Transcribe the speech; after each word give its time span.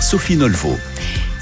Sophie 0.00 0.34
Nolvo. 0.34 0.76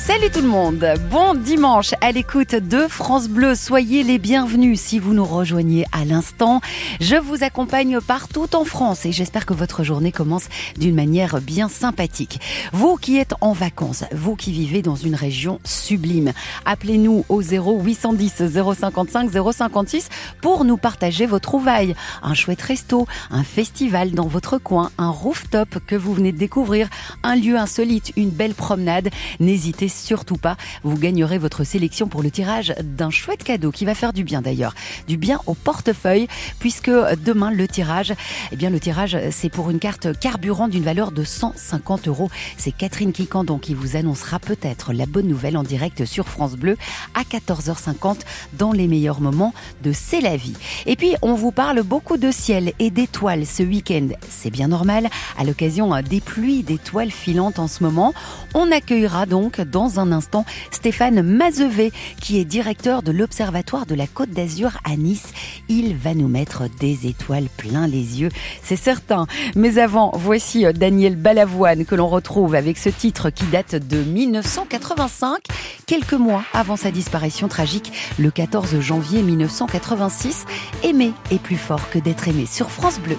Salut 0.08 0.30
tout 0.30 0.40
le 0.40 0.48
monde, 0.48 0.86
bon 1.10 1.34
dimanche 1.34 1.90
à 2.00 2.12
l'écoute 2.12 2.54
de 2.54 2.88
France 2.88 3.28
Bleu. 3.28 3.54
Soyez 3.54 4.02
les 4.02 4.16
bienvenus 4.16 4.80
si 4.80 4.98
vous 4.98 5.12
nous 5.12 5.26
rejoignez 5.26 5.84
à 5.92 6.06
l'instant. 6.06 6.62
Je 6.98 7.16
vous 7.16 7.44
accompagne 7.44 8.00
partout 8.00 8.56
en 8.56 8.64
France 8.64 9.04
et 9.04 9.12
j'espère 9.12 9.44
que 9.44 9.52
votre 9.52 9.84
journée 9.84 10.10
commence 10.10 10.48
d'une 10.78 10.94
manière 10.94 11.42
bien 11.42 11.68
sympathique. 11.68 12.40
Vous 12.72 12.96
qui 12.96 13.18
êtes 13.18 13.34
en 13.42 13.52
vacances, 13.52 14.04
vous 14.10 14.34
qui 14.34 14.50
vivez 14.50 14.80
dans 14.80 14.96
une 14.96 15.14
région 15.14 15.60
sublime, 15.62 16.32
appelez-nous 16.64 17.26
au 17.28 17.42
0810 17.42 18.44
055 18.80 19.30
056 19.30 20.08
pour 20.40 20.64
nous 20.64 20.78
partager 20.78 21.26
vos 21.26 21.38
trouvailles. 21.38 21.94
Un 22.22 22.32
chouette 22.32 22.62
resto, 22.62 23.06
un 23.30 23.44
festival 23.44 24.12
dans 24.12 24.26
votre 24.26 24.56
coin, 24.56 24.90
un 24.96 25.10
rooftop 25.10 25.80
que 25.86 25.96
vous 25.96 26.14
venez 26.14 26.32
de 26.32 26.38
découvrir, 26.38 26.88
un 27.22 27.36
lieu 27.36 27.58
insolite, 27.58 28.14
une 28.16 28.30
belle 28.30 28.54
promenade. 28.54 29.10
N'hésitez 29.38 29.97
surtout 29.98 30.36
pas. 30.36 30.56
Vous 30.82 30.96
gagnerez 30.96 31.38
votre 31.38 31.64
sélection 31.64 32.08
pour 32.08 32.22
le 32.22 32.30
tirage 32.30 32.74
d'un 32.82 33.10
chouette 33.10 33.44
cadeau 33.44 33.70
qui 33.70 33.84
va 33.84 33.94
faire 33.94 34.12
du 34.12 34.24
bien 34.24 34.42
d'ailleurs. 34.42 34.74
Du 35.06 35.16
bien 35.16 35.40
au 35.46 35.54
portefeuille 35.54 36.28
puisque 36.58 36.90
demain 36.90 37.50
le 37.50 37.68
tirage, 37.68 38.14
eh 38.52 38.56
bien 38.56 38.70
le 38.70 38.80
tirage 38.80 39.16
c'est 39.30 39.48
pour 39.48 39.70
une 39.70 39.78
carte 39.78 40.18
carburant 40.18 40.68
d'une 40.68 40.84
valeur 40.84 41.12
de 41.12 41.24
150 41.24 42.08
euros. 42.08 42.30
C'est 42.56 42.72
Catherine 42.72 43.12
Quicandon 43.12 43.58
qui 43.58 43.74
vous 43.74 43.96
annoncera 43.96 44.38
peut-être 44.38 44.92
la 44.92 45.06
bonne 45.06 45.26
nouvelle 45.26 45.56
en 45.56 45.62
direct 45.62 46.04
sur 46.04 46.28
France 46.28 46.56
Bleu 46.56 46.76
à 47.14 47.22
14h50 47.22 48.20
dans 48.54 48.72
les 48.72 48.86
meilleurs 48.86 49.20
moments 49.20 49.54
de 49.82 49.92
C'est 49.92 50.20
la 50.20 50.36
vie. 50.36 50.54
Et 50.86 50.96
puis 50.96 51.14
on 51.22 51.34
vous 51.34 51.52
parle 51.52 51.82
beaucoup 51.82 52.16
de 52.16 52.30
ciel 52.30 52.72
et 52.78 52.90
d'étoiles 52.90 53.46
ce 53.46 53.62
week-end. 53.62 54.08
C'est 54.28 54.50
bien 54.50 54.68
normal 54.68 55.08
à 55.36 55.44
l'occasion 55.44 55.88
des 56.02 56.20
pluies 56.20 56.62
d'étoiles 56.62 57.10
filantes 57.10 57.58
en 57.58 57.68
ce 57.68 57.82
moment. 57.82 58.14
On 58.54 58.70
accueillera 58.70 59.26
donc 59.26 59.60
dans 59.60 59.87
un 59.96 60.12
instant 60.12 60.44
Stéphane 60.70 61.22
Mazevé, 61.22 61.92
qui 62.20 62.38
est 62.38 62.44
directeur 62.44 63.02
de 63.02 63.12
l'Observatoire 63.12 63.86
de 63.86 63.94
la 63.94 64.06
Côte 64.06 64.30
d'Azur 64.30 64.78
à 64.84 64.96
Nice. 64.96 65.32
Il 65.68 65.96
va 65.96 66.14
nous 66.14 66.28
mettre 66.28 66.64
des 66.78 67.06
étoiles 67.06 67.48
plein 67.56 67.86
les 67.86 68.20
yeux, 68.20 68.28
c'est 68.62 68.76
certain. 68.76 69.26
Mais 69.56 69.78
avant, 69.78 70.12
voici 70.14 70.64
Daniel 70.74 71.16
Balavoine 71.16 71.84
que 71.84 71.94
l'on 71.94 72.08
retrouve 72.08 72.54
avec 72.54 72.76
ce 72.78 72.88
titre 72.88 73.30
qui 73.30 73.44
date 73.46 73.74
de 73.74 73.98
1985, 73.98 75.38
quelques 75.86 76.12
mois 76.12 76.44
avant 76.52 76.76
sa 76.76 76.90
disparition 76.90 77.48
tragique 77.48 77.92
le 78.18 78.30
14 78.30 78.80
janvier 78.80 79.22
1986. 79.22 80.44
Aimer 80.82 81.12
est 81.30 81.40
plus 81.40 81.56
fort 81.56 81.88
que 81.90 81.98
d'être 81.98 82.28
aimé 82.28 82.46
sur 82.46 82.70
France 82.70 83.00
Bleu. 83.00 83.16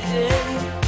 imagine 0.00 0.87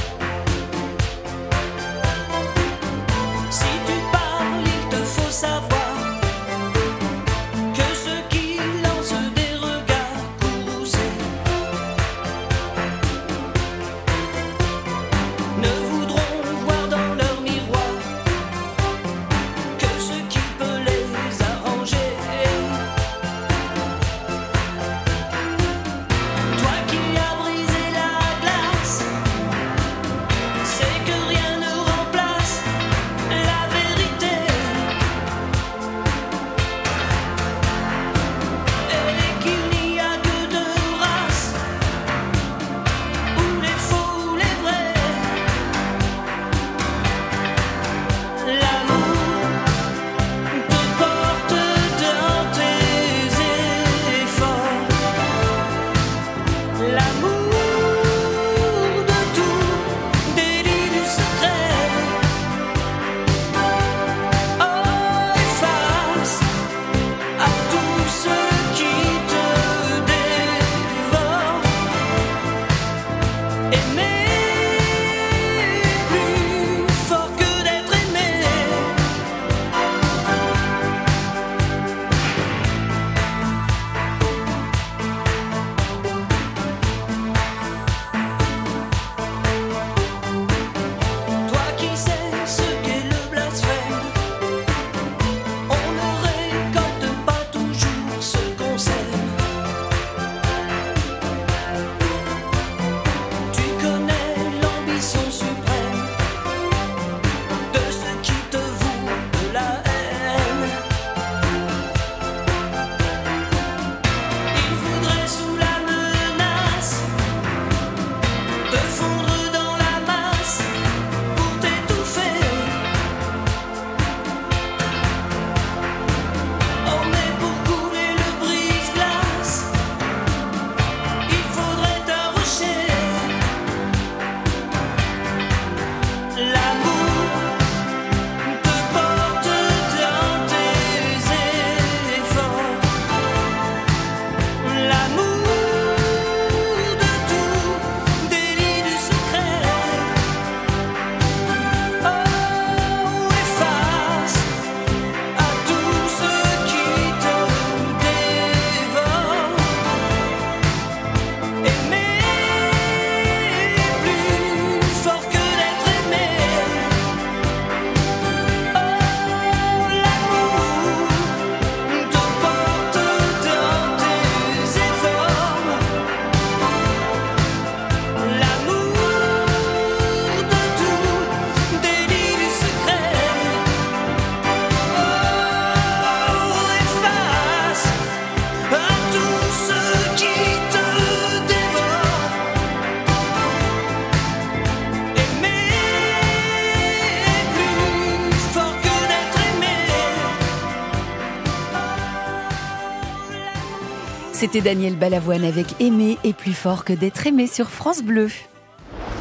C'était 204.53 204.69
Daniel 204.69 204.97
Balavoine 204.97 205.45
avec 205.45 205.81
Aimer 205.81 206.19
et 206.25 206.33
plus 206.33 206.55
fort 206.55 206.85
que 206.85 206.93
d'être 206.93 207.25
aimé 207.25 207.47
sur 207.47 207.71
France 207.71 208.03
Bleu. 208.03 208.29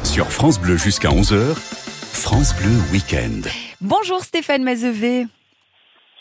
Sur 0.02 0.26
France 0.26 0.58
Bleu 0.60 0.76
jusqu'à 0.76 1.10
11h, 1.10 1.54
France 1.54 2.52
Bleu 2.56 2.72
Week-end. 2.90 3.48
Bonjour 3.80 4.24
Stéphane 4.24 4.64
Mazevé. 4.64 5.28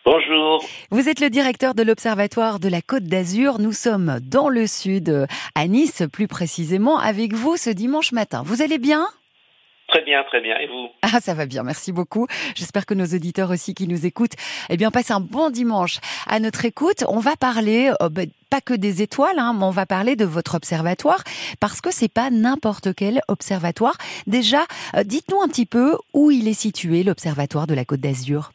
Bonjour. 0.06 0.64
Vous 0.92 1.10
êtes 1.10 1.22
le 1.22 1.32
directeur 1.32 1.74
de 1.74 1.82
l'Observatoire 1.82 2.60
de 2.60 2.70
la 2.70 2.84
Côte 2.84 3.06
d'Azur. 3.06 3.58
Nous 3.58 3.74
sommes 3.74 4.20
dans 4.22 4.48
le 4.48 4.68
sud, 4.68 5.26
à 5.56 5.68
Nice 5.68 6.04
plus 6.14 6.28
précisément, 6.28 7.00
avec 7.00 7.34
vous 7.34 7.58
ce 7.58 7.72
dimanche 7.72 8.12
matin. 8.12 8.44
Vous 8.46 8.62
allez 8.62 8.78
bien? 8.78 9.08
Très 9.90 10.04
bien, 10.04 10.24
très 10.24 10.42
bien. 10.42 10.56
Et 10.60 10.68
vous? 10.68 10.90
Ah, 11.02 11.20
ça 11.20 11.34
va 11.34 11.46
bien, 11.46 11.64
merci 11.64 11.92
beaucoup. 11.92 12.28
J'espère 12.56 12.86
que 12.86 12.94
nos 12.94 13.06
auditeurs 13.06 13.50
aussi 13.50 13.74
qui 13.74 13.88
nous 13.88 14.06
écoutent, 14.06 14.36
eh 14.70 14.78
bien, 14.78 14.92
passent 14.92 15.12
un 15.12 15.20
bon 15.20 15.50
dimanche 15.50 16.00
à 16.28 16.40
notre 16.40 16.66
écoute. 16.66 17.04
On 17.08 17.20
va 17.20 17.36
parler, 17.36 17.92
euh, 18.02 18.10
bah, 18.10 18.24
pas 18.50 18.62
que 18.62 18.74
des 18.74 19.02
étoiles, 19.02 19.40
hein, 19.40 19.56
mais 19.58 19.66
on 19.66 19.72
va 19.72 19.86
parler 19.86 20.16
de 20.16 20.26
votre 20.26 20.56
observatoire, 20.56 21.24
parce 21.60 21.82
que 21.82 21.92
c'est 21.92 22.12
pas 22.12 22.30
n'importe 22.30 22.94
quel 22.94 23.22
observatoire. 23.28 23.98
Déjà, 24.28 24.66
euh, 24.96 25.04
dites-nous 25.04 25.42
un 25.42 25.48
petit 25.48 25.66
peu 25.66 25.98
où 26.14 26.30
il 26.30 26.48
est 26.48 26.54
situé, 26.54 27.04
l'observatoire 27.04 27.66
de 27.66 27.74
la 27.74 27.86
Côte 27.86 28.02
d'Azur. 28.02 28.52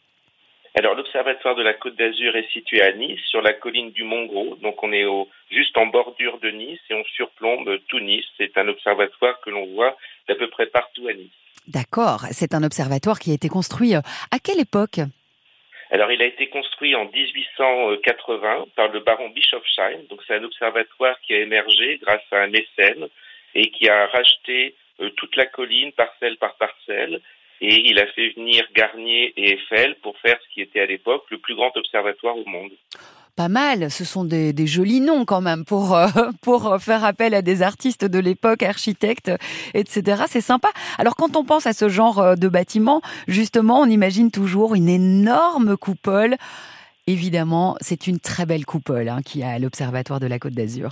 Alors, 0.77 0.93
l'Observatoire 0.93 1.55
de 1.55 1.63
la 1.63 1.73
Côte 1.73 1.95
d'Azur 1.95 2.35
est 2.35 2.51
situé 2.51 2.81
à 2.81 2.91
Nice, 2.91 3.21
sur 3.27 3.41
la 3.41 3.53
colline 3.53 3.91
du 3.91 4.03
Mont-Gros. 4.03 4.57
Donc, 4.57 4.83
on 4.83 4.91
est 4.91 5.05
au, 5.05 5.29
juste 5.49 5.77
en 5.77 5.85
bordure 5.85 6.37
de 6.39 6.49
Nice 6.49 6.81
et 6.89 6.93
on 6.93 7.03
surplombe 7.05 7.79
tout 7.87 8.01
Nice. 8.01 8.25
C'est 8.37 8.57
un 8.57 8.67
observatoire 8.67 9.39
que 9.39 9.49
l'on 9.49 9.67
voit 9.67 9.95
d'à 10.27 10.35
peu 10.35 10.49
près 10.49 10.65
partout 10.65 11.07
à 11.07 11.13
Nice. 11.13 11.31
D'accord, 11.65 12.25
c'est 12.31 12.53
un 12.53 12.61
observatoire 12.61 13.19
qui 13.19 13.31
a 13.31 13.35
été 13.35 13.47
construit 13.47 13.95
euh, 13.95 14.01
à 14.31 14.39
quelle 14.39 14.59
époque? 14.59 14.99
Alors, 15.91 16.11
il 16.11 16.21
a 16.21 16.25
été 16.25 16.49
construit 16.49 16.93
en 16.93 17.05
1880 17.05 18.65
par 18.75 18.89
le 18.89 18.99
baron 18.99 19.29
Bischofsheim. 19.29 20.01
Donc, 20.09 20.19
c'est 20.27 20.35
un 20.35 20.43
observatoire 20.43 21.17
qui 21.21 21.35
a 21.35 21.39
émergé 21.39 21.99
grâce 22.03 22.25
à 22.31 22.41
un 22.41 22.47
mécène 22.47 23.07
et 23.53 23.71
qui 23.71 23.87
a 23.87 24.07
racheté 24.07 24.75
euh, 24.99 25.09
toute 25.11 25.37
la 25.37 25.45
colline, 25.45 25.93
parcelle 25.93 26.35
par 26.35 26.55
parcelle, 26.55 27.21
et 27.61 27.89
il 27.89 27.99
a 27.99 28.07
fait 28.07 28.29
venir 28.35 28.63
Garnier 28.75 29.33
et 29.37 29.53
Eiffel 29.53 29.95
pour 30.01 30.17
faire 30.19 30.37
ce 30.43 30.53
qui 30.53 30.61
était 30.61 30.81
à 30.81 30.85
l'époque 30.85 31.23
le 31.29 31.37
plus 31.37 31.55
grand 31.55 31.75
observatoire 31.75 32.37
au 32.37 32.45
monde. 32.45 32.71
Pas 33.35 33.49
mal, 33.49 33.91
ce 33.91 34.05
sont 34.05 34.23
des, 34.23 34.53
des 34.53 34.65
jolis 34.65 35.01
noms 35.01 35.25
quand 35.25 35.41
même 35.41 35.65
pour, 35.65 35.93
euh, 35.93 36.07
pour 36.41 36.77
faire 36.79 37.03
appel 37.03 37.33
à 37.33 37.41
des 37.41 37.61
artistes 37.63 38.05
de 38.05 38.19
l'époque, 38.19 38.63
architectes, 38.63 39.31
etc. 39.73 40.23
C'est 40.27 40.41
sympa. 40.41 40.69
Alors 40.97 41.15
quand 41.17 41.35
on 41.35 41.43
pense 41.43 41.65
à 41.65 41.73
ce 41.73 41.89
genre 41.89 42.19
euh, 42.19 42.35
de 42.35 42.47
bâtiment, 42.47 43.01
justement, 43.27 43.81
on 43.81 43.87
imagine 43.87 44.31
toujours 44.31 44.73
une 44.73 44.87
énorme 44.87 45.75
coupole. 45.75 46.35
Évidemment, 47.07 47.75
c'est 47.81 48.07
une 48.07 48.19
très 48.19 48.45
belle 48.45 48.65
coupole 48.65 49.09
hein, 49.09 49.19
qui 49.23 49.43
a 49.43 49.49
à 49.49 49.59
l'Observatoire 49.59 50.21
de 50.21 50.27
la 50.27 50.39
Côte 50.39 50.53
d'Azur. 50.53 50.91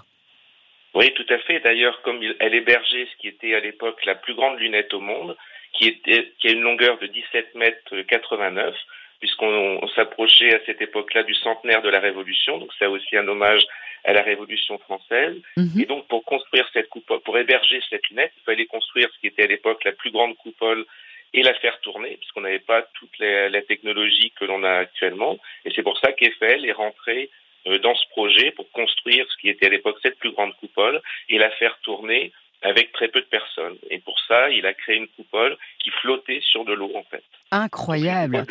Oui, 0.95 1.11
tout 1.15 1.25
à 1.33 1.39
fait. 1.39 1.59
D'ailleurs, 1.61 2.01
comme 2.03 2.19
elle 2.39 2.53
hébergeait 2.53 3.07
ce 3.11 3.21
qui 3.21 3.27
était 3.27 3.55
à 3.55 3.61
l'époque 3.61 4.03
la 4.05 4.15
plus 4.15 4.35
grande 4.35 4.59
lunette 4.59 4.93
au 4.93 4.99
monde, 4.99 5.35
qui, 5.73 5.99
qui 6.01 6.47
a 6.47 6.51
une 6.51 6.61
longueur 6.61 6.97
de 6.99 7.07
17 7.07 7.55
mètres 7.55 8.01
89, 8.01 8.75
puisqu'on 9.19 9.87
s'approchait 9.95 10.53
à 10.53 10.59
cette 10.65 10.81
époque-là 10.81 11.23
du 11.23 11.33
centenaire 11.35 11.81
de 11.81 11.89
la 11.89 11.99
Révolution, 11.99 12.57
donc 12.57 12.71
c'est 12.77 12.85
aussi 12.85 13.15
un 13.15 13.27
hommage 13.27 13.65
à 14.03 14.13
la 14.13 14.21
Révolution 14.21 14.77
française. 14.79 15.35
Mhm. 15.57 15.81
Et 15.81 15.85
donc 15.85 16.07
pour 16.07 16.25
construire 16.25 16.67
cette 16.73 16.89
coupole, 16.89 17.21
pour 17.21 17.37
héberger 17.37 17.81
cette 17.89 18.07
lunette, 18.09 18.33
il 18.37 18.43
fallait 18.43 18.65
construire 18.65 19.09
ce 19.13 19.19
qui 19.19 19.27
était 19.27 19.43
à 19.43 19.47
l'époque 19.47 19.83
la 19.83 19.93
plus 19.93 20.11
grande 20.11 20.35
coupole 20.37 20.85
et 21.33 21.41
la 21.41 21.53
faire 21.55 21.79
tourner, 21.79 22.17
puisqu'on 22.17 22.41
n'avait 22.41 22.59
pas 22.59 22.83
toute 22.93 23.17
la, 23.17 23.49
la 23.49 23.61
technologie 23.61 24.31
que 24.39 24.45
l'on 24.45 24.63
a 24.63 24.73
actuellement. 24.73 25.39
Et 25.65 25.71
c'est 25.75 25.81
pour 25.81 25.97
ça 25.99 26.11
qu'Eiffel 26.11 26.65
est 26.65 26.73
rentré 26.73 27.29
euh, 27.67 27.79
dans 27.79 27.95
ce 27.95 28.07
projet 28.09 28.51
pour 28.51 28.69
construire 28.71 29.25
ce 29.31 29.37
qui 29.37 29.49
était 29.49 29.67
à 29.67 29.69
l'époque 29.69 29.97
cette 30.03 30.19
plus 30.19 30.31
grande 30.31 30.53
coupole 30.57 31.01
et 31.29 31.37
la 31.37 31.49
faire 31.51 31.79
tourner 31.81 32.33
avec 32.63 32.91
très 32.93 33.09
peu 33.09 33.21
de 33.21 33.25
personnes. 33.25 33.77
Et 33.89 33.99
pour 33.99 34.19
ça, 34.27 34.49
il 34.49 34.65
a 34.65 34.73
créé 34.73 34.97
une 34.97 35.07
coupole 35.09 35.57
qui 35.79 35.91
flottait 36.01 36.41
sur 36.41 36.65
de 36.65 36.73
l'eau, 36.73 36.91
en 36.95 37.03
fait. 37.03 37.23
Incroyable. 37.51 38.45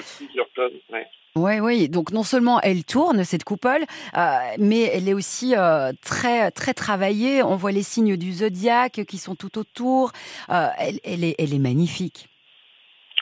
Oui, 1.35 1.61
oui. 1.61 1.89
Donc 1.89 2.13
non 2.13 2.25
seulement 2.25 2.61
elle 2.61 2.85
tourne 2.85 3.25
cette 3.25 3.43
coupole, 3.43 3.83
euh, 4.17 4.39
mais 4.59 4.83
elle 4.83 5.09
est 5.09 5.15
aussi 5.15 5.55
euh, 5.57 5.93
très 6.05 6.51
très 6.51 6.75
travaillée. 6.75 7.43
On 7.43 7.57
voit 7.57 7.73
les 7.73 7.83
signes 7.83 8.19
du 8.19 8.33
zodiaque 8.33 9.01
qui 9.09 9.17
sont 9.17 9.35
tout 9.35 9.59
autour. 9.59 10.13
Euh, 10.51 10.67
elle, 10.79 11.01
elle, 11.05 11.25
est 11.25 11.35
elle 11.39 11.55
est 11.55 11.59
magnifique. 11.59 12.29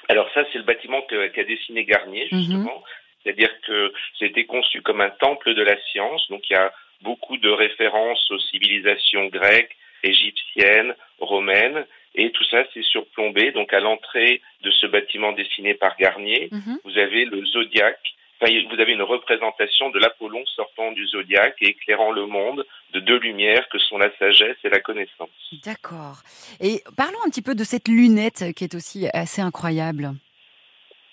Alors 0.09 0.29
ça, 0.35 0.43
c'est 0.53 0.59
le 0.59 0.65
bâtiment 0.65 1.03
qu'a 1.03 1.45
dessiné 1.45 1.85
Garnier, 1.85 2.27
justement. 2.33 2.83
C'est-à-dire 3.23 3.51
que 3.65 3.93
c'était 4.19 4.45
conçu 4.45 4.83
comme 4.83 5.01
un 5.01 5.11
temple 5.11 5.55
de 5.55 5.63
la 5.63 5.81
science. 5.93 6.27
Donc 6.31 6.51
il 6.51 6.55
y 6.55 6.57
a 6.57 6.73
beaucoup 7.03 7.37
de 7.37 7.49
références 7.49 8.29
aux 8.33 8.41
civilisations 8.41 9.27
grecques, 9.27 9.77
égyptiennes, 10.03 10.95
romaines. 11.19 11.87
Et 12.15 12.31
tout 12.33 12.45
ça, 12.45 12.65
c'est 12.75 12.83
surplombé. 12.83 13.53
Donc 13.53 13.73
à 13.73 13.81
l'entrée 13.81 14.41
de 14.63 14.71
ce 14.71 14.87
bâtiment 14.87 15.33
dessiné 15.33 15.75
par 15.75 15.97
Garnier, 15.97 16.49
Mhm. 16.53 16.79
vous 16.85 16.99
avez 16.99 17.25
le 17.25 17.45
zodiaque. 17.47 18.01
Enfin, 18.43 18.53
vous 18.73 18.81
avez 18.81 18.93
une 18.95 19.03
représentation 19.03 19.91
de 19.91 19.99
l'Apollon 19.99 20.43
sortant 20.47 20.93
du 20.93 21.07
zodiaque 21.09 21.57
et 21.61 21.69
éclairant 21.69 22.11
le 22.11 22.25
monde 22.27 22.65
de 22.95 23.01
deux 23.01 23.19
lumières 23.19 23.69
que 23.69 23.79
sont 23.79 23.99
la 23.99 24.11
sagesse 24.17 24.57
et 24.65 24.71
la 24.71 24.81
connaissance. 24.81 25.29
D'accord. 25.65 26.23
Et 26.61 26.83
parlons 26.97 27.19
un 27.27 27.29
petit 27.29 27.43
peu 27.43 27.55
de 27.55 27.65
cette 27.65 27.87
lunette 27.87 28.55
qui 28.57 28.65
est 28.65 28.75
aussi 28.75 29.09
assez 29.13 29.43
incroyable. 29.43 30.13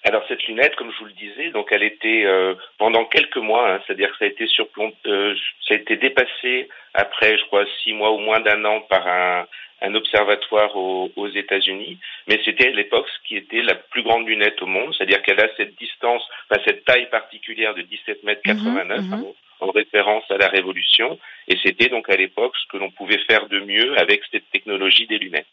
Alors 0.07 0.23
cette 0.29 0.47
lunette, 0.47 0.73
comme 0.77 0.89
je 0.93 0.99
vous 0.99 1.05
le 1.07 1.11
disais, 1.11 1.49
donc 1.49 1.67
elle 1.71 1.83
était 1.83 2.23
euh, 2.23 2.55
pendant 2.77 3.03
quelques 3.03 3.35
mois, 3.35 3.73
hein, 3.73 3.81
c'est-à-dire 3.85 4.09
que 4.11 4.17
ça 4.19 4.23
a 4.23 4.29
été 4.29 4.47
surplomb, 4.47 4.93
euh, 5.05 5.35
ça 5.67 5.73
a 5.73 5.77
été 5.77 5.97
dépassé 5.97 6.69
après, 6.93 7.37
je 7.37 7.43
crois, 7.47 7.65
six 7.83 7.91
mois 7.91 8.13
ou 8.13 8.19
moins 8.19 8.39
d'un 8.39 8.63
an 8.63 8.79
par 8.79 9.05
un, 9.05 9.45
un 9.81 9.95
observatoire 9.95 10.77
aux, 10.77 11.11
aux 11.17 11.27
États-Unis, 11.27 11.97
mais 12.29 12.39
c'était 12.45 12.69
à 12.69 12.71
l'époque 12.71 13.05
ce 13.09 13.27
qui 13.27 13.35
était 13.35 13.61
la 13.61 13.75
plus 13.75 14.01
grande 14.01 14.25
lunette 14.25 14.61
au 14.61 14.65
monde, 14.65 14.95
c'est-à-dire 14.95 15.21
qu'elle 15.23 15.41
a 15.41 15.49
cette 15.57 15.75
distance, 15.75 16.23
enfin 16.49 16.61
cette 16.65 16.85
taille 16.85 17.09
particulière 17.09 17.75
de 17.75 17.81
17 17.81 18.23
mètres 18.23 18.43
89 18.45 18.99
Mhm, 19.01 19.09
mhm. 19.09 19.25
en 19.59 19.71
référence 19.71 20.23
à 20.31 20.37
la 20.37 20.47
Révolution, 20.47 21.19
et 21.49 21.57
c'était 21.65 21.89
donc 21.89 22.09
à 22.09 22.15
l'époque 22.15 22.55
ce 22.63 22.67
que 22.71 22.77
l'on 22.77 22.91
pouvait 22.91 23.19
faire 23.29 23.47
de 23.49 23.59
mieux 23.59 23.99
avec 23.99 24.21
cette 24.31 24.49
technologie 24.51 25.07
des 25.07 25.17
lunettes. 25.17 25.47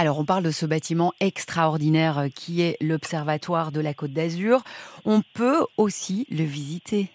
Alors 0.00 0.18
on 0.18 0.24
parle 0.24 0.44
de 0.44 0.50
ce 0.50 0.64
bâtiment 0.64 1.12
extraordinaire 1.20 2.20
euh, 2.20 2.28
qui 2.34 2.62
est 2.62 2.78
l'Observatoire 2.80 3.70
de 3.70 3.82
la 3.82 3.92
Côte 3.92 4.12
d'Azur. 4.12 4.62
On 5.04 5.20
peut 5.34 5.66
aussi 5.76 6.26
le 6.30 6.42
visiter. 6.42 7.08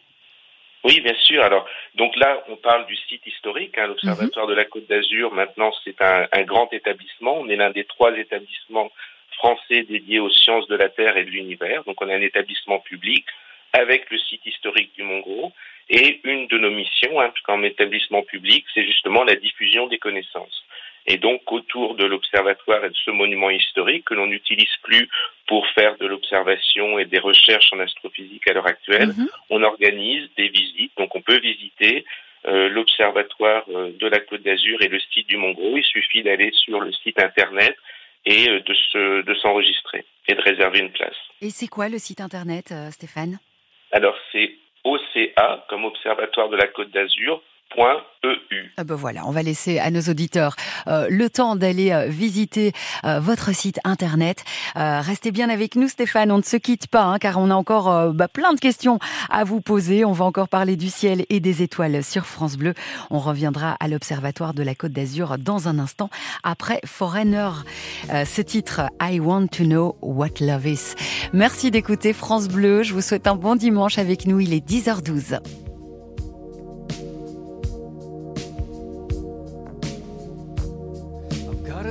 Oui, 0.83 1.01
bien 1.01 1.15
sûr. 1.15 1.43
Alors, 1.43 1.65
donc 1.95 2.15
là, 2.15 2.43
on 2.47 2.57
parle 2.57 2.85
du 2.85 2.95
site 2.95 3.25
historique, 3.25 3.75
hein, 3.79 3.87
l'Observatoire 3.87 4.45
de 4.45 4.53
la 4.53 4.65
Côte 4.65 4.85
d'Azur. 4.87 5.33
Maintenant, 5.33 5.73
c'est 5.83 5.99
un, 5.99 6.27
un 6.31 6.43
grand 6.43 6.71
établissement. 6.73 7.39
On 7.39 7.49
est 7.49 7.55
l'un 7.55 7.71
des 7.71 7.85
trois 7.85 8.15
établissements 8.15 8.91
français 9.31 9.81
dédiés 9.81 10.19
aux 10.19 10.29
sciences 10.29 10.67
de 10.67 10.75
la 10.75 10.89
Terre 10.89 11.17
et 11.17 11.25
de 11.25 11.31
l'univers. 11.31 11.83
Donc, 11.85 11.99
on 12.03 12.07
est 12.07 12.13
un 12.13 12.21
établissement 12.21 12.77
public 12.77 13.25
avec 13.73 14.11
le 14.11 14.19
site 14.19 14.45
historique 14.45 14.93
du 14.95 15.01
Mont-Gros. 15.01 15.53
Et 15.89 16.21
une 16.23 16.45
de 16.47 16.59
nos 16.59 16.69
missions, 16.69 17.19
hein, 17.19 17.33
comme 17.45 17.65
établissement 17.65 18.21
public, 18.21 18.63
c'est 18.75 18.85
justement 18.85 19.23
la 19.23 19.35
diffusion 19.35 19.87
des 19.87 19.97
connaissances. 19.97 20.65
Et 21.07 21.17
donc, 21.17 21.51
autour 21.51 21.95
de 21.95 22.05
l'observatoire 22.05 22.83
et 22.83 22.89
de 22.89 22.95
ce 22.95 23.11
monument 23.11 23.51
historique 23.51 24.05
que 24.05 24.15
l'on 24.15 24.25
n'utilise 24.27 24.75
plus 24.83 25.07
pour 25.47 25.67
faire 25.69 25.97
de 25.97 26.07
l'observation 26.07 26.97
et 26.97 27.05
des 27.05 27.19
recherches 27.19 27.71
en 27.73 27.79
astrophysique 27.79 28.47
à 28.49 28.53
l'heure 28.53 28.67
actuelle, 28.67 29.09
Mhm. 29.09 29.27
on 29.51 29.61
organise 29.63 30.27
des 30.35 30.49
visites. 30.49 30.91
Donc, 30.97 31.15
on 31.15 31.21
peut 31.21 31.39
visiter 31.39 32.05
euh, 32.47 32.69
l'observatoire 32.69 33.63
euh, 33.69 33.91
de 33.99 34.07
la 34.07 34.19
Côte 34.19 34.43
d'Azur 34.43 34.81
et 34.81 34.87
le 34.87 34.99
site 34.99 35.27
du 35.27 35.37
Mont-Gros. 35.37 35.77
Il 35.77 35.83
suffit 35.83 36.23
d'aller 36.23 36.51
sur 36.53 36.79
le 36.79 36.91
site 36.91 37.19
internet 37.19 37.75
et 38.25 38.49
euh, 38.49 38.59
de 38.61 38.73
se, 38.73 39.21
de 39.23 39.35
s'enregistrer 39.35 40.05
et 40.27 40.33
de 40.35 40.41
réserver 40.41 40.79
une 40.79 40.91
place. 40.91 41.15
Et 41.41 41.49
c'est 41.49 41.67
quoi 41.67 41.89
le 41.89 41.97
site 41.99 42.21
internet, 42.21 42.73
Stéphane? 42.91 43.37
Alors, 43.91 44.15
c'est 44.31 44.55
OCA 44.83 45.65
comme 45.69 45.85
Observatoire 45.85 46.49
de 46.49 46.57
la 46.57 46.67
Côte 46.67 46.91
d'Azur. 46.91 47.41
EU. 48.23 48.71
Ah 48.77 48.83
ben 48.83 48.95
voilà, 48.95 49.21
on 49.25 49.31
va 49.31 49.43
laisser 49.43 49.79
à 49.79 49.91
nos 49.91 50.01
auditeurs 50.01 50.55
euh, 50.87 51.07
le 51.09 51.29
temps 51.29 51.55
d'aller 51.55 51.91
euh, 51.91 52.07
visiter 52.07 52.73
euh, 53.05 53.19
votre 53.19 53.53
site 53.53 53.79
internet. 53.83 54.43
Euh, 54.75 55.01
restez 55.01 55.31
bien 55.31 55.49
avec 55.49 55.75
nous 55.75 55.87
Stéphane, 55.87 56.31
on 56.31 56.37
ne 56.37 56.43
se 56.43 56.57
quitte 56.57 56.87
pas 56.87 57.03
hein, 57.03 57.19
car 57.19 57.37
on 57.37 57.49
a 57.49 57.55
encore 57.55 57.91
euh, 57.91 58.11
bah, 58.11 58.27
plein 58.27 58.53
de 58.53 58.59
questions 58.59 58.99
à 59.29 59.43
vous 59.43 59.61
poser. 59.61 60.05
On 60.05 60.11
va 60.11 60.25
encore 60.25 60.49
parler 60.49 60.75
du 60.75 60.89
ciel 60.89 61.25
et 61.29 61.39
des 61.39 61.61
étoiles 61.61 62.03
sur 62.03 62.25
France 62.25 62.57
Bleu. 62.57 62.73
On 63.11 63.19
reviendra 63.19 63.77
à 63.79 63.87
l'Observatoire 63.87 64.53
de 64.53 64.63
la 64.63 64.75
Côte 64.75 64.91
d'Azur 64.91 65.37
dans 65.37 65.67
un 65.67 65.79
instant 65.79 66.09
après 66.43 66.79
Foreigner. 66.85 67.49
Euh, 68.11 68.25
ce 68.25 68.41
titre 68.41 68.81
I 69.01 69.19
Want 69.19 69.47
to 69.47 69.63
Know 69.63 69.97
What 70.01 70.41
Love 70.41 70.67
Is. 70.67 70.95
Merci 71.33 71.71
d'écouter 71.71 72.13
France 72.13 72.47
Bleu. 72.47 72.83
Je 72.83 72.93
vous 72.93 73.01
souhaite 73.01 73.27
un 73.27 73.35
bon 73.35 73.55
dimanche 73.55 73.97
avec 73.97 74.25
nous. 74.25 74.39
Il 74.39 74.53
est 74.53 74.67
10h12. 74.67 75.64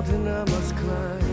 mountain 0.00 0.28
I 0.28 0.44
must 0.50 0.76
climb. 0.76 1.29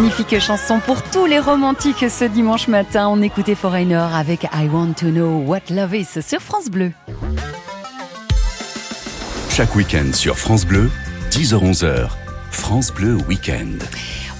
magnifique 0.00 0.40
chanson 0.40 0.80
pour 0.80 1.02
tous 1.02 1.26
les 1.26 1.38
romantiques 1.38 2.06
ce 2.08 2.24
dimanche 2.24 2.68
matin. 2.68 3.08
On 3.08 3.20
écoutait 3.20 3.54
Foreigner 3.54 4.06
avec 4.14 4.44
I 4.44 4.66
Want 4.72 4.94
to 4.94 5.10
Know 5.10 5.42
What 5.44 5.68
Love 5.70 5.94
Is 5.94 6.22
sur 6.22 6.40
France 6.40 6.70
Bleu. 6.70 6.92
Chaque 9.50 9.74
week-end 9.76 10.14
sur 10.14 10.38
France 10.38 10.64
Bleu, 10.64 10.90
10h-11h, 11.32 12.08
France 12.50 12.92
Bleu 12.94 13.18
Week-end. 13.28 13.76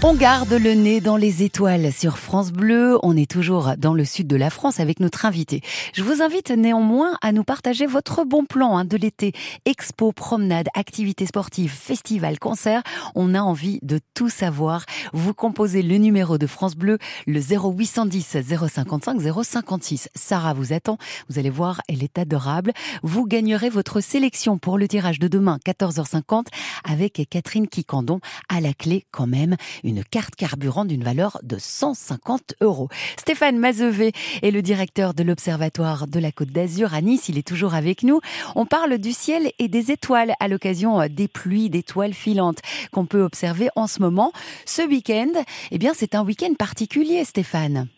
On 0.03 0.15
garde 0.15 0.55
le 0.55 0.73
nez 0.73 1.03
dans 1.03 1.19
les 1.19 1.43
étoiles 1.43 1.93
sur 1.93 2.17
France 2.17 2.53
Bleu. 2.53 2.99
On 3.03 3.19
est 3.19 3.31
toujours 3.31 3.73
dans 3.77 3.93
le 3.93 4.07
sud 4.07 4.27
de 4.27 4.37
la 4.37 4.49
France 4.49 4.81
avec 4.81 4.99
notre 4.99 5.27
invité. 5.27 5.61
Je 5.93 6.03
vous 6.03 6.23
invite 6.23 6.51
néanmoins 6.51 7.19
à 7.21 7.33
nous 7.33 7.45
partager 7.45 7.85
votre 7.85 8.25
bon 8.25 8.47
plan 8.47 8.79
hein, 8.79 8.87
de 8.87 8.97
l'été. 8.97 9.35
Expo, 9.67 10.13
promenade, 10.13 10.69
activités 10.73 11.27
sportives, 11.27 11.71
festival, 11.71 12.39
concert. 12.39 12.83
On 13.15 13.35
a 13.35 13.43
envie 13.43 13.79
de 13.83 14.01
tout 14.15 14.31
savoir. 14.31 14.87
Vous 15.13 15.35
composez 15.35 15.83
le 15.83 15.99
numéro 15.99 16.39
de 16.39 16.47
France 16.47 16.77
Bleu, 16.77 16.97
le 17.27 17.41
0810 17.41 18.39
055 18.69 19.21
056. 19.21 20.09
Sarah 20.15 20.55
vous 20.55 20.73
attend. 20.73 20.97
Vous 21.29 21.39
allez 21.39 21.51
voir, 21.51 21.83
elle 21.91 22.03
est 22.03 22.19
adorable. 22.19 22.73
Vous 23.03 23.27
gagnerez 23.27 23.69
votre 23.69 24.01
sélection 24.01 24.57
pour 24.57 24.79
le 24.79 24.89
tirage 24.89 25.19
de 25.19 25.29
demain, 25.29 25.59
14h50, 25.67 26.47
avec 26.85 27.29
Catherine 27.29 27.69
Quicandon 27.69 28.21
à 28.49 28.63
la 28.63 28.73
clé 28.73 29.05
quand 29.13 29.27
même 29.27 29.57
une 29.91 30.05
carte 30.05 30.37
carburant 30.37 30.85
d'une 30.85 31.05
valeur 31.05 31.39
de 31.43 31.57
150 31.59 32.55
euros. 32.61 32.89
Stéphane 33.19 33.59
Mazevé 33.59 34.13
est 34.43 34.51
le 34.51 34.63
directeur 34.63 35.15
de 35.15 35.23
l'Observatoire 35.23 36.07
de 36.07 36.19
la 36.19 36.33
Côte 36.33 36.51
d'Azur 36.51 36.95
à 36.95 37.01
Nice. 37.01 37.29
Il 37.29 37.39
est 37.39 37.47
toujours 37.47 37.75
avec 37.75 38.03
nous. 38.03 38.21
On 38.57 38.67
parle 38.67 38.99
du 38.99 39.13
ciel 39.13 39.51
et 39.59 39.69
des 39.69 39.91
étoiles 39.91 40.33
à 40.41 40.49
l'occasion 40.49 41.07
des 41.09 41.29
pluies 41.29 41.71
d'étoiles 41.71 42.15
filantes 42.15 42.61
qu'on 42.93 43.07
peut 43.07 43.23
observer 43.23 43.69
en 43.77 43.87
ce 43.87 44.01
moment. 44.01 44.33
Ce 44.65 44.83
week-end, 44.83 45.33
eh 45.71 45.79
bien, 45.79 45.93
c'est 45.93 46.15
un 46.15 46.25
week-end 46.25 46.55
particulier, 46.59 47.25
Stéphane. 47.25 47.89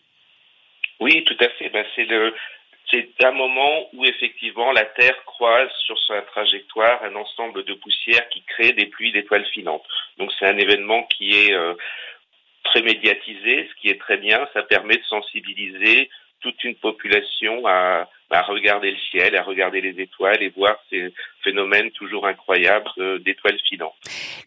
Oui, 0.99 1.23
tout 1.25 1.37
à 1.39 1.49
fait. 1.59 1.69
Ben, 1.69 1.85
c'est 1.95 2.05
le, 2.05 2.33
c'est 2.93 3.25
un 3.25 3.31
moment 3.31 3.89
où 3.93 4.05
effectivement 4.05 4.71
la 4.71 4.85
Terre 4.85 5.17
croise 5.25 5.69
sur 5.85 5.99
sa 6.05 6.21
trajectoire 6.21 7.01
un 7.03 7.15
ensemble 7.15 7.63
de 7.63 7.73
poussières 7.73 8.29
qui 8.29 8.43
crée 8.43 8.73
des 8.73 8.85
pluies 8.85 9.11
d'étoiles 9.11 9.45
filantes. 9.47 9.85
Donc 10.17 10.31
c'est 10.37 10.45
un 10.45 10.57
événement 10.57 11.03
qui 11.03 11.31
est 11.31 11.53
euh, 11.53 11.73
très 12.63 12.83
médiatisé, 12.83 13.67
ce 13.69 13.81
qui 13.81 13.89
est 13.89 13.99
très 13.99 14.17
bien. 14.17 14.47
Ça 14.53 14.61
permet 14.63 14.97
de 14.97 15.03
sensibiliser 15.03 16.09
toute 16.41 16.63
une 16.63 16.75
population 16.75 17.65
à, 17.65 18.07
regarder 18.47 18.91
le 18.91 18.97
ciel, 19.11 19.35
à 19.37 19.43
regarder 19.43 19.79
les 19.79 20.01
étoiles 20.01 20.41
et 20.41 20.49
voir 20.49 20.75
ces 20.89 21.13
phénomènes 21.43 21.91
toujours 21.91 22.27
incroyables 22.27 22.89
euh, 22.97 23.19
d'étoiles 23.19 23.59
filantes. 23.69 23.93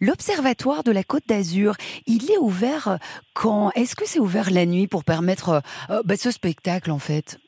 L'Observatoire 0.00 0.82
de 0.82 0.90
la 0.90 1.04
Côte 1.04 1.26
d'Azur, 1.26 1.74
il 2.06 2.30
est 2.30 2.38
ouvert 2.38 2.98
quand? 3.32 3.70
Est-ce 3.76 3.94
que 3.96 4.04
c'est 4.04 4.18
ouvert 4.18 4.50
la 4.50 4.66
nuit 4.66 4.88
pour 4.88 5.04
permettre 5.04 5.62
euh, 5.90 6.02
bah, 6.04 6.16
ce 6.16 6.30
spectacle 6.30 6.90
en 6.90 6.98
fait? 6.98 7.38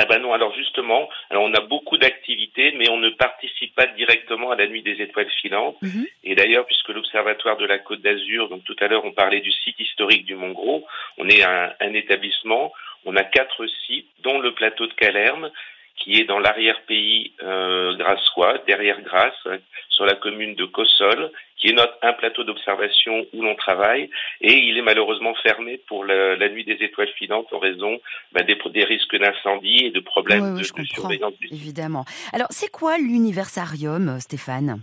Ah 0.00 0.04
ben 0.04 0.20
non, 0.20 0.32
alors 0.32 0.54
justement, 0.54 1.08
alors 1.28 1.42
on 1.42 1.52
a 1.54 1.60
beaucoup 1.60 1.98
d'activités, 1.98 2.70
mais 2.76 2.88
on 2.88 2.98
ne 2.98 3.10
participe 3.10 3.74
pas 3.74 3.86
directement 3.86 4.52
à 4.52 4.56
la 4.56 4.68
nuit 4.68 4.82
des 4.82 5.02
étoiles 5.02 5.28
filantes. 5.42 5.76
Mhm. 5.82 6.06
Et 6.22 6.36
d'ailleurs, 6.36 6.66
puisque 6.66 6.90
l'Observatoire 6.90 7.56
de 7.56 7.66
la 7.66 7.80
Côte 7.80 8.00
d'Azur, 8.00 8.48
donc 8.48 8.62
tout 8.62 8.76
à 8.78 8.86
l'heure 8.86 9.04
on 9.04 9.10
parlait 9.10 9.40
du 9.40 9.50
site 9.50 9.80
historique 9.80 10.24
du 10.24 10.36
Mont 10.36 10.52
Gros, 10.52 10.86
on 11.16 11.28
est 11.28 11.42
un, 11.42 11.72
un 11.80 11.94
établissement, 11.94 12.72
on 13.06 13.16
a 13.16 13.24
quatre 13.24 13.66
sites, 13.86 14.08
dont 14.22 14.38
le 14.38 14.54
plateau 14.54 14.86
de 14.86 14.92
Calerme, 14.92 15.50
qui 15.98 16.20
est 16.20 16.24
dans 16.24 16.38
l'arrière-pays 16.38 17.32
euh, 17.42 17.96
grassois, 17.96 18.58
derrière 18.66 19.00
Grasse, 19.02 19.48
sur 19.88 20.04
la 20.04 20.14
commune 20.14 20.54
de 20.54 20.64
Cossol, 20.64 21.30
qui 21.56 21.68
est 21.68 21.72
notre 21.72 21.98
un 22.02 22.12
plateau 22.12 22.44
d'observation 22.44 23.26
où 23.32 23.42
l'on 23.42 23.56
travaille, 23.56 24.10
et 24.40 24.54
il 24.54 24.78
est 24.78 24.82
malheureusement 24.82 25.34
fermé 25.42 25.80
pour 25.88 26.04
la, 26.04 26.36
la 26.36 26.48
nuit 26.48 26.64
des 26.64 26.78
étoiles 26.80 27.12
filantes 27.18 27.52
en 27.52 27.58
raison 27.58 28.00
bah, 28.32 28.42
des, 28.42 28.56
des 28.72 28.84
risques 28.84 29.16
d'incendie 29.16 29.86
et 29.86 29.90
de 29.90 30.00
problèmes 30.00 30.54
de, 30.54 30.60
de 30.60 30.84
surveillance. 30.84 31.34
Évidemment. 31.50 32.04
Alors, 32.32 32.48
c'est 32.50 32.70
quoi 32.70 32.96
l'universarium, 32.98 34.08
euh, 34.08 34.20
Stéphane? 34.20 34.82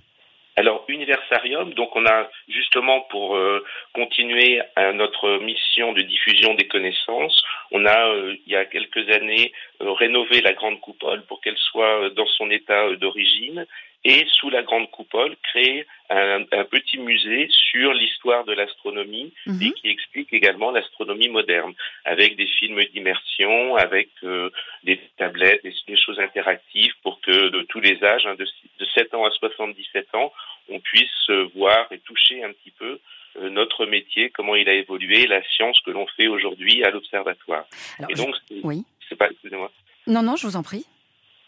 Alors, 0.58 0.86
Universarium, 0.88 1.74
donc 1.74 1.94
on 1.98 2.06
a 2.06 2.30
justement 2.48 3.02
pour 3.10 3.36
euh, 3.36 3.62
continuer 3.94 4.62
à 4.78 4.94
notre 4.94 5.40
mission 5.40 5.92
de 5.92 6.02
diffusion 6.02 6.54
des 6.54 6.68
connaissances, 6.68 7.44
on 7.72 7.86
a 7.86 8.08
euh, 8.08 8.36
il 8.46 8.54
y 8.54 8.56
a 8.56 8.64
quelques 8.64 9.10
années 9.10 9.52
euh, 9.82 9.92
rénové 9.92 10.40
la 10.40 10.54
grande 10.54 10.80
coupole 10.80 11.24
pour 11.26 11.42
qu'elle 11.42 11.58
soit 11.58 12.04
euh, 12.04 12.10
dans 12.12 12.28
son 12.28 12.50
état 12.52 12.90
d'origine 12.96 13.66
et 14.08 14.26
sous 14.38 14.50
la 14.52 14.62
grande 14.64 14.90
coupole 14.92 15.36
créer 15.44 15.86
un, 16.10 16.42
un 16.52 16.64
petit 16.66 17.00
musée 17.00 17.48
sur 17.50 17.92
l'histoire 17.94 18.46
de 18.46 18.54
l'astronomie 18.54 19.34
Mhm. 19.48 19.62
et 19.64 19.72
qui 19.74 19.90
explique 19.90 20.32
également 20.32 20.70
l'astronomie 20.72 21.28
moderne 21.30 21.74
avec 22.06 22.36
des 22.36 22.46
films 22.48 22.82
d'immersion, 22.94 23.76
avec 23.76 24.10
euh, 24.24 24.50
des 24.84 25.00
tablettes, 25.18 25.64
des, 25.64 25.74
des 25.88 25.98
choses 25.98 26.20
interactives 26.20 26.94
pour 27.04 27.20
que 27.22 27.50
de 27.50 27.62
tous 27.64 27.80
les 27.82 28.02
âges, 28.04 28.26
hein, 28.28 28.36
de, 28.36 28.46
de 28.80 28.86
7 28.94 29.14
ans 29.16 29.26
à 29.26 29.32
77 29.32 30.14
ans, 30.14 30.32
on 30.70 30.80
puisse 30.80 31.30
euh, 31.30 31.50
voir 31.56 31.88
et 31.92 32.00
toucher 32.00 32.44
un 32.44 32.52
petit 32.54 32.72
peu 32.72 33.00
euh, 33.38 33.50
notre 33.50 33.86
métier, 33.86 34.30
comment 34.30 34.56
il 34.56 34.70
a 34.70 34.74
évolué, 34.74 35.26
la 35.28 35.44
science 35.44 35.80
que 35.82 35.92
l'on 35.92 36.06
fait 36.16 36.28
aujourd'hui 36.28 36.84
à 36.84 36.92
l'observatoire. 36.92 37.66
Alors, 38.00 38.12
Et 38.12 38.14
donc, 38.14 38.36
Oui. 38.64 38.84
c'est 39.10 39.16
pas, 39.18 39.30
excusez-moi. 39.32 39.72
Non, 40.08 40.22
non, 40.22 40.36
je 40.36 40.46
vous 40.48 40.56
en 40.56 40.64
prie. 40.64 40.86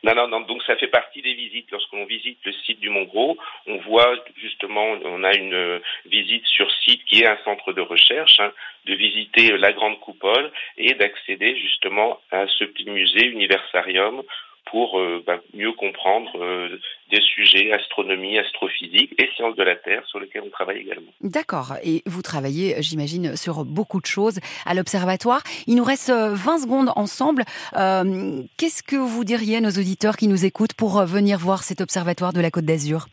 Non, 0.03 0.13
non, 0.13 0.27
non, 0.27 0.41
donc 0.41 0.61
ça 0.63 0.75
fait 0.75 0.87
partie 0.87 1.21
des 1.21 1.33
visites. 1.33 1.71
Lorsqu'on 1.71 2.05
visite 2.05 2.37
le 2.45 2.53
site 2.53 2.79
du 2.79 2.89
Mont 2.89 3.05
Gros, 3.05 3.37
on 3.65 3.77
voit 3.77 4.15
justement, 4.37 4.85
on 5.03 5.23
a 5.23 5.33
une 5.35 5.81
visite 6.05 6.45
sur 6.45 6.71
site 6.83 7.03
qui 7.05 7.21
est 7.23 7.27
un 7.27 7.37
centre 7.43 7.73
de 7.73 7.81
recherche, 7.81 8.39
hein, 8.39 8.51
de 8.85 8.93
visiter 8.93 9.57
la 9.57 9.73
grande 9.73 9.99
coupole 9.99 10.51
et 10.77 10.93
d'accéder 10.93 11.57
justement 11.57 12.19
à 12.31 12.47
ce 12.47 12.63
petit 12.65 12.89
musée 12.89 13.25
Universarium 13.25 14.23
pour 14.71 14.99
euh, 14.99 15.23
bah, 15.25 15.39
mieux 15.53 15.71
comprendre 15.73 16.31
euh, 16.41 16.79
des 17.11 17.21
sujets 17.21 17.71
astronomie, 17.71 18.37
astrophysique 18.37 19.13
et 19.21 19.29
sciences 19.35 19.55
de 19.55 19.63
la 19.63 19.75
Terre 19.75 20.03
sur 20.07 20.19
lesquels 20.19 20.43
on 20.45 20.49
travaille 20.49 20.79
également. 20.79 21.11
D'accord. 21.21 21.73
Et 21.83 22.03
vous 22.05 22.21
travaillez, 22.21 22.75
j'imagine, 22.81 23.35
sur 23.35 23.63
beaucoup 23.65 24.01
de 24.01 24.05
choses 24.05 24.39
à 24.65 24.73
l'Observatoire. 24.73 25.41
Il 25.67 25.75
nous 25.75 25.83
reste 25.83 26.09
euh, 26.09 26.33
20 26.33 26.57
secondes 26.59 26.89
ensemble. 26.95 27.43
Euh, 27.77 28.41
Qu'est-ce 28.57 28.83
que 28.83 28.95
vous 28.97 29.23
diriez 29.23 29.57
à 29.57 29.61
nos 29.61 29.69
auditeurs 29.69 30.17
qui 30.17 30.27
nous 30.27 30.45
écoutent 30.45 30.73
pour 30.73 30.97
euh, 30.99 31.05
venir 31.05 31.37
voir 31.37 31.63
cet 31.63 31.81
Observatoire 31.81 32.33
de 32.33 32.41
la 32.41 32.51
Côte 32.51 32.65
d'Azur? 32.65 33.05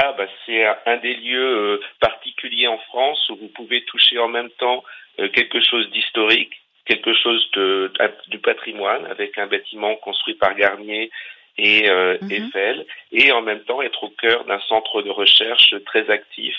Ah 0.00 0.14
bah 0.16 0.26
c'est 0.46 0.64
un- 0.86 0.96
des 0.98 1.14
lieux 1.14 1.56
euh, 1.74 1.80
particuliers 2.00 2.68
en 2.68 2.78
France 2.78 3.28
où 3.30 3.36
vous 3.36 3.48
pouvez 3.48 3.84
toucher 3.84 4.18
en 4.18 4.28
même 4.28 4.48
temps 4.58 4.84
euh, 5.18 5.28
quelque 5.30 5.60
chose 5.60 5.90
d'historique, 5.90 6.52
quelque 6.88 7.12
chose 7.14 7.48
de, 7.52 7.92
du 8.28 8.38
patrimoine 8.38 9.04
avec 9.06 9.38
un 9.38 9.46
bâtiment 9.46 9.94
construit 9.96 10.34
par 10.34 10.54
Garnier 10.54 11.10
et 11.58 11.88
euh, 11.90 12.16
Mhm. 12.22 12.32
Eiffel 12.32 12.86
et 13.12 13.30
en 13.32 13.42
même 13.42 13.60
temps 13.60 13.82
être 13.82 14.04
au 14.04 14.10
cœur 14.10 14.44
d'un 14.44 14.60
centre 14.60 15.02
de 15.02 15.10
recherche 15.10 15.74
très 15.86 16.08
actif 16.10 16.56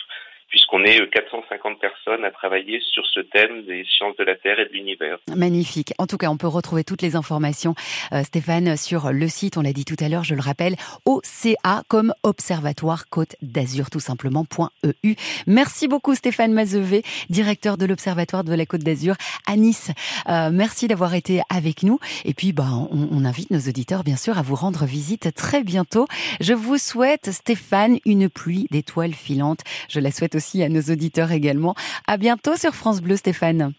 puisqu'on 0.50 0.84
est 0.84 1.02
euh, 1.02 1.08
450 1.08 1.80
personnes 1.80 2.26
à 2.26 2.32
travailler 2.32 2.82
sur 2.92 3.06
ce 3.06 3.20
thème 3.20 3.64
des 3.66 3.86
sciences 3.86 4.16
de 4.18 4.24
la 4.24 4.36
Terre 4.36 4.60
et 4.60 4.66
de 4.66 4.74
l'univers. 4.74 5.18
Magnifique. 5.36 5.94
En 5.98 6.08
tout 6.08 6.18
cas, 6.18 6.30
on 6.30 6.38
peut 6.38 6.48
retrouver 6.48 6.84
toutes 6.84 7.02
les 7.02 7.16
informations, 7.16 7.76
euh, 8.12 8.24
Stéphane, 8.24 8.76
sur 8.76 9.12
le 9.12 9.28
site, 9.28 9.58
on 9.58 9.62
l'a 9.62 9.74
dit 9.74 9.86
tout 9.86 9.96
à 10.00 10.10
l'heure, 10.10 10.24
je 10.24 10.36
le 10.36 10.42
rappelle, 10.42 10.76
OCA 11.06 11.84
comme 11.88 12.14
Observatoire 12.24 13.08
Côte 13.10 13.36
d'Azur, 13.42 13.90
tout 13.90 14.00
simplement, 14.00 14.46
point 14.46 14.72
.eu. 15.04 15.16
Merci 15.48 15.88
beaucoup 15.88 16.16
Stéphane 16.16 16.54
Mazevé, 16.54 17.04
directeur 17.30 17.78
de 17.78 17.86
l'Observatoire 17.86 18.44
de 18.44 18.54
la 18.54 18.66
Côte 18.66 18.82
d'Azur 18.82 19.16
à 19.48 19.56
Nice. 19.56 19.92
Euh, 20.28 20.50
merci 20.52 20.88
d'avoir 20.88 21.14
été 21.14 21.42
avec 21.50 21.84
nous. 21.84 22.00
Et 22.26 22.34
puis, 22.34 22.54
bah, 22.54 22.68
on, 22.92 23.10
on 23.12 23.26
invite 23.26 23.52
nos 23.52 23.60
auditeurs, 23.60 24.04
bien 24.04 24.16
sûr, 24.16 24.38
à 24.38 24.42
vous 24.42 24.56
rendre 24.56 24.86
visite 24.86 25.34
très 25.36 25.64
bientôt. 25.64 26.08
Je 26.40 26.54
vous 26.54 26.78
souhaite, 26.78 27.32
Stéphane, 27.32 28.00
une 28.06 28.30
pluie 28.30 28.68
d'étoiles 28.72 29.14
filantes. 29.14 29.62
Je 29.90 30.00
la 30.00 30.12
souhaite 30.12 30.39
aussi 30.40 30.64
à 30.64 30.70
nos 30.70 30.82
auditeurs 30.82 31.34
également. 31.34 31.76
À 32.08 32.16
bientôt 32.16 32.56
sur 32.56 32.74
France 32.74 33.02
Bleu, 33.02 33.18
Stéphane. 33.18 33.74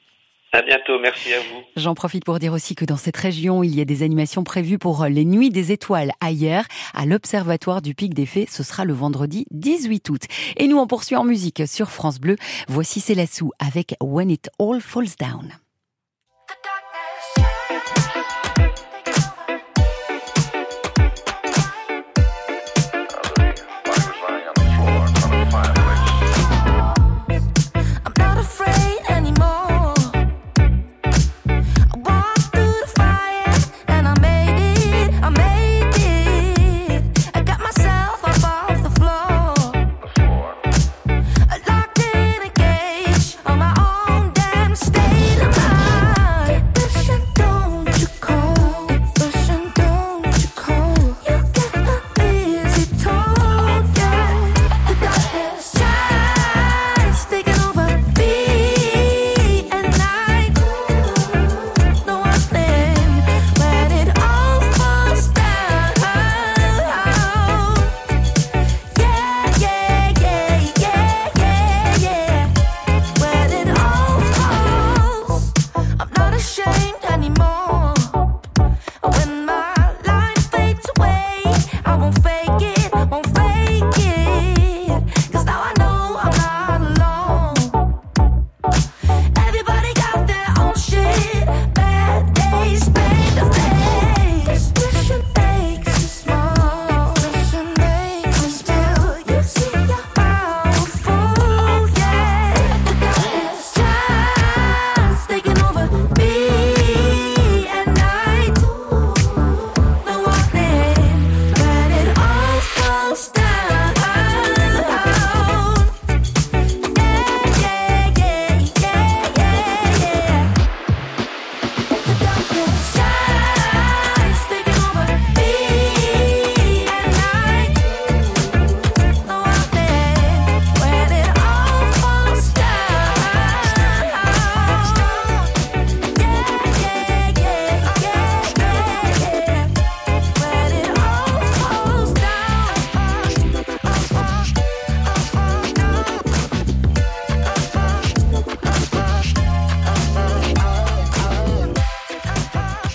À 0.53 0.61
bientôt, 0.63 0.99
merci 1.01 1.33
à 1.33 1.39
vous. 1.39 1.63
J'en 1.77 1.95
profite 1.95 2.25
pour 2.25 2.39
dire 2.39 2.53
aussi 2.53 2.75
que 2.75 2.85
dans 2.85 2.97
cette 2.97 3.17
région, 3.17 3.63
il 3.63 3.75
y 3.75 3.81
a 3.81 3.85
des 3.85 4.03
animations 4.03 4.45
prévues 4.45 4.79
pour 4.79 5.07
les 5.07 5.25
Nuits 5.25 5.49
des 5.49 5.73
Étoiles 5.73 6.11
ailleurs, 6.21 6.65
à 6.93 7.07
l'Observatoire 7.07 7.81
du 7.81 7.95
Pic 7.95 8.15
des 8.15 8.27
Fées. 8.27 8.49
Ce 8.51 8.63
sera 8.63 8.85
le 8.85 8.93
vendredi 8.93 9.47
18 9.53 10.11
août. 10.11 10.23
Et 10.57 10.67
nous, 10.67 10.79
on 10.79 10.87
poursuit 10.87 11.17
en 11.17 11.25
musique 11.25 11.63
sur 11.67 11.91
France 11.91 12.19
Bleu. 12.19 12.37
Voici 12.69 13.01
Célassou 13.01 13.53
avec 13.59 13.95
When 14.03 14.31
It 14.31 14.51
All 14.59 14.81
Falls 14.81 15.17
Down. 15.19 15.53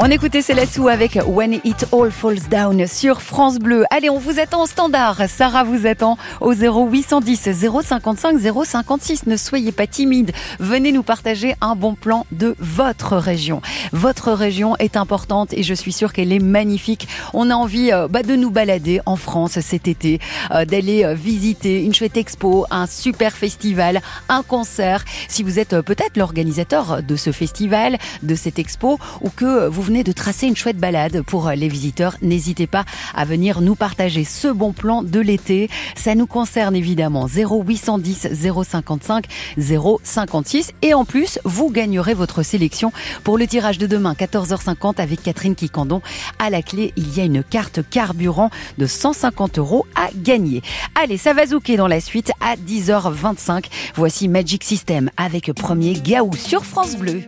On 0.07 0.11
écoutait 0.11 0.43
Célessou 0.43 0.87
avec 0.87 1.17
When 1.25 1.53
It 1.63 1.87
All 1.91 2.11
Falls 2.11 2.47
Down 2.51 2.85
sur 2.85 3.23
France 3.23 3.57
Bleu. 3.57 3.85
Allez, 3.89 4.11
on 4.11 4.19
vous 4.19 4.39
attend 4.39 4.61
au 4.61 4.67
standard. 4.67 5.23
Sarah 5.27 5.63
vous 5.63 5.87
attend 5.87 6.19
au 6.41 6.53
0810 6.53 7.49
055 7.83 8.37
056. 8.65 9.25
Ne 9.25 9.35
soyez 9.35 9.71
pas 9.71 9.87
timide. 9.87 10.31
Venez 10.59 10.91
nous 10.91 11.01
partager 11.01 11.55
un 11.59 11.75
bon 11.75 11.95
plan 11.95 12.27
de 12.31 12.55
votre 12.59 13.17
région. 13.17 13.63
Votre 13.93 14.31
région 14.31 14.77
est 14.77 14.95
importante 14.95 15.53
et 15.53 15.63
je 15.63 15.73
suis 15.73 15.91
sûre 15.91 16.13
qu'elle 16.13 16.31
est 16.31 16.37
magnifique. 16.37 17.07
On 17.33 17.49
a 17.49 17.55
envie 17.55 17.91
euh, 17.91 18.07
bah, 18.07 18.21
de 18.21 18.35
nous 18.35 18.51
balader 18.51 19.01
en 19.07 19.15
France 19.15 19.59
cet 19.59 19.87
été, 19.87 20.19
euh, 20.51 20.65
d'aller 20.65 21.03
euh, 21.03 21.15
visiter 21.15 21.83
une 21.83 21.95
chouette 21.95 22.17
expo, 22.17 22.67
un 22.69 22.85
super 22.85 23.33
festival, 23.33 24.03
un 24.29 24.43
concert. 24.43 25.03
Si 25.27 25.41
vous 25.41 25.57
êtes 25.57 25.81
peut-être 25.81 26.15
l'organisateur 26.15 27.01
de 27.01 27.15
ce 27.15 27.31
festival, 27.31 27.97
de 28.21 28.35
cette 28.35 28.59
expo, 28.59 28.99
ou 29.21 29.31
que 29.31 29.67
vous 29.67 29.81
venez 29.81 29.94
de 30.03 30.12
tracer 30.12 30.47
une 30.47 30.55
chouette 30.55 30.77
balade 30.77 31.21
pour 31.21 31.49
les 31.49 31.67
visiteurs, 31.67 32.17
n'hésitez 32.21 32.67
pas 32.67 32.86
à 33.13 33.25
venir 33.25 33.62
nous 33.62 33.75
partager 33.75 34.23
ce 34.23 34.47
bon 34.47 34.73
plan 34.73 35.03
de 35.03 35.19
l'été. 35.19 35.69
Ça 35.95 36.15
nous 36.15 36.27
concerne 36.27 36.75
évidemment 36.75 37.27
0810 37.27 38.27
055 38.34 39.25
056 39.58 40.71
et 40.81 40.93
en 40.93 41.05
plus, 41.05 41.39
vous 41.43 41.69
gagnerez 41.69 42.13
votre 42.13 42.43
sélection 42.43 42.91
pour 43.23 43.38
le 43.38 43.47
tirage 43.47 43.77
de 43.77 43.88
demain 43.88 44.13
14h50 44.13 44.99
avec 44.99 45.23
Catherine 45.23 45.55
Kikandon. 45.55 46.01
À 46.39 46.49
la 46.49 46.62
clé, 46.62 46.93
il 46.95 47.15
y 47.15 47.21
a 47.21 47.25
une 47.25 47.43
carte 47.43 47.79
carburant 47.89 48.49
de 48.77 48.86
150 48.86 49.60
euros 49.60 49.86
à 49.95 50.10
gagner. 50.15 50.62
Allez, 50.95 51.17
ça 51.17 51.34
va 51.34 51.45
zouker 51.45 51.77
dans 51.77 51.88
la 51.88 52.01
suite 52.01 52.31
à 52.41 52.55
10h25. 52.55 53.65
Voici 53.95 54.27
Magic 54.27 54.63
System 54.63 55.10
avec 55.17 55.51
premier 55.53 55.93
Gaou 55.93 56.31
sur 56.36 56.65
France 56.65 56.95
Bleu. 56.95 57.21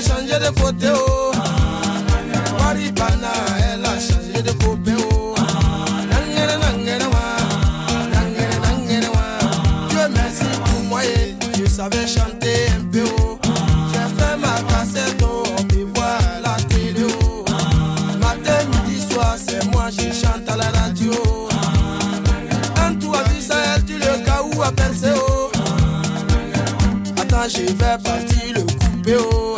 A 0.00 0.02
changé 0.02 0.38
de 0.38 0.60
côté 0.60 0.86
oh. 0.94 1.32
Waribana, 2.58 3.32
elle 3.72 3.84
a 3.84 3.98
changé 4.00 4.42
de 4.42 4.50
copain 4.52 4.96
oh. 5.12 5.34
Nangere, 6.10 6.56
nangere, 6.58 7.06
wa. 7.06 7.20
Dieu 9.88 10.08
merci 10.14 10.44
pour 10.64 10.80
moi 10.88 11.04
et 11.04 11.36
je 11.58 11.66
savais 11.68 12.06
chanter 12.06 12.68
un 12.78 12.84
peu 12.90 13.04
oh. 13.20 13.38
J'ai 13.92 14.08
fait 14.16 14.36
ma 14.38 14.54
cassette 14.72 15.22
oh. 15.22 15.42
On 15.58 15.62
me 15.64 15.84
voit 15.94 16.18
la 16.42 16.54
télé 16.68 17.04
oh. 17.22 17.44
Matin, 18.20 18.64
midi, 18.86 19.02
soir, 19.10 19.36
c'est 19.36 19.64
moi 19.70 19.86
je 19.90 20.12
chante 20.14 20.48
à 20.48 20.56
la 20.56 20.70
radio. 20.80 21.12
Quand 22.74 22.98
tu 22.98 23.06
as 23.08 23.40
ça, 23.42 23.56
elle 23.76 23.82
dit 23.84 23.98
le 23.98 24.24
cas 24.24 24.40
où 24.42 24.62
a 24.62 24.72
percé 24.72 25.08
oh. 25.14 25.50
Attends, 27.20 27.48
je 27.48 27.62
vais 27.72 27.98
partir 28.02 28.54
le 28.54 28.62
couper 28.62 29.16
oh. 29.18 29.56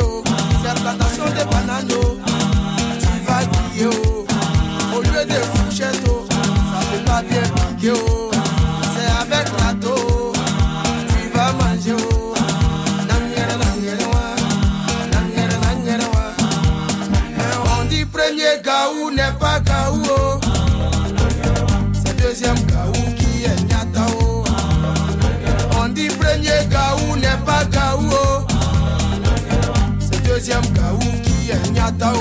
Oh. 0.00 0.22
C'est 0.62 0.80
plantation 0.80 1.24
de 1.24 1.44
bananes. 1.50 1.88
Tu 3.00 3.26
vas 3.26 3.44
griller. 3.44 3.86
Oh. 3.86 4.96
Au 4.96 5.00
lieu 5.02 5.24
de 5.24 5.34
fourchette, 5.34 6.00
oh. 6.08 6.26
ça 6.30 6.80
peut 6.90 7.04
pas 7.04 7.22
bien 7.22 7.42
piquer. 7.76 7.92
Oh. 7.92 8.17
C'est 30.40 30.52
deuxième 30.52 30.72
gaou 30.72 30.98
qui 31.24 31.50
est 31.50 31.70
nyata. 31.72 32.12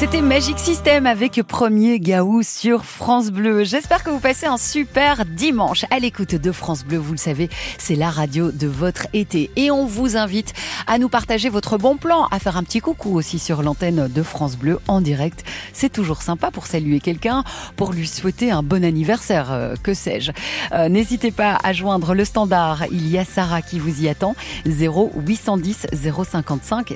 C'était 0.00 0.22
Magic 0.22 0.58
System 0.58 1.04
avec 1.04 1.42
premier 1.42 2.00
Gaou 2.00 2.42
sur 2.42 2.86
France 2.86 3.30
Bleu. 3.30 3.64
J'espère 3.64 4.02
que 4.02 4.08
vous 4.08 4.18
passez 4.18 4.46
un 4.46 4.56
super 4.56 5.26
dimanche 5.26 5.84
à 5.90 5.98
l'écoute 5.98 6.34
de 6.34 6.52
France 6.52 6.84
Bleu. 6.86 6.96
Vous 6.96 7.12
le 7.12 7.18
savez, 7.18 7.50
c'est 7.76 7.96
la 7.96 8.08
radio 8.08 8.50
de 8.50 8.66
votre 8.66 9.08
été. 9.12 9.50
Et 9.56 9.70
on 9.70 9.84
vous 9.84 10.16
invite 10.16 10.54
à 10.86 10.96
nous 10.96 11.10
partager 11.10 11.50
votre 11.50 11.76
bon 11.76 11.98
plan, 11.98 12.24
à 12.30 12.38
faire 12.38 12.56
un 12.56 12.62
petit 12.62 12.80
coucou 12.80 13.14
aussi 13.14 13.38
sur 13.38 13.62
l'antenne 13.62 14.08
de 14.08 14.22
France 14.22 14.56
Bleu 14.56 14.80
en 14.88 15.02
direct. 15.02 15.44
C'est 15.74 15.92
toujours 15.92 16.22
sympa 16.22 16.50
pour 16.50 16.66
saluer 16.66 17.00
quelqu'un, 17.00 17.44
pour 17.76 17.92
lui 17.92 18.06
souhaiter 18.06 18.50
un 18.50 18.62
bon 18.62 18.82
anniversaire, 18.82 19.52
euh, 19.52 19.74
que 19.82 19.92
sais-je. 19.92 20.32
Euh, 20.72 20.88
N'hésitez 20.88 21.30
pas 21.30 21.58
à 21.62 21.74
joindre 21.74 22.14
le 22.14 22.24
standard. 22.24 22.84
Il 22.90 23.06
y 23.06 23.18
a 23.18 23.26
Sarah 23.26 23.60
qui 23.60 23.78
vous 23.78 24.02
y 24.02 24.08
attend. 24.08 24.34
0810 24.64 25.88
055 25.92 26.94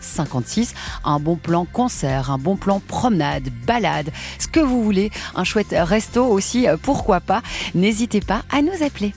056. 0.00 0.74
Un 1.02 1.18
bon 1.18 1.34
plan 1.34 1.64
concert, 1.64 2.30
un 2.30 2.43
bon 2.44 2.56
plan 2.56 2.78
promenade, 2.78 3.48
balade, 3.66 4.10
ce 4.38 4.46
que 4.46 4.60
vous 4.60 4.84
voulez. 4.84 5.10
Un 5.34 5.44
chouette 5.44 5.74
resto 5.76 6.24
aussi, 6.26 6.68
euh, 6.68 6.76
pourquoi 6.80 7.20
pas. 7.20 7.42
N'hésitez 7.74 8.20
pas 8.20 8.42
à 8.52 8.62
nous 8.62 8.84
appeler. 8.84 9.14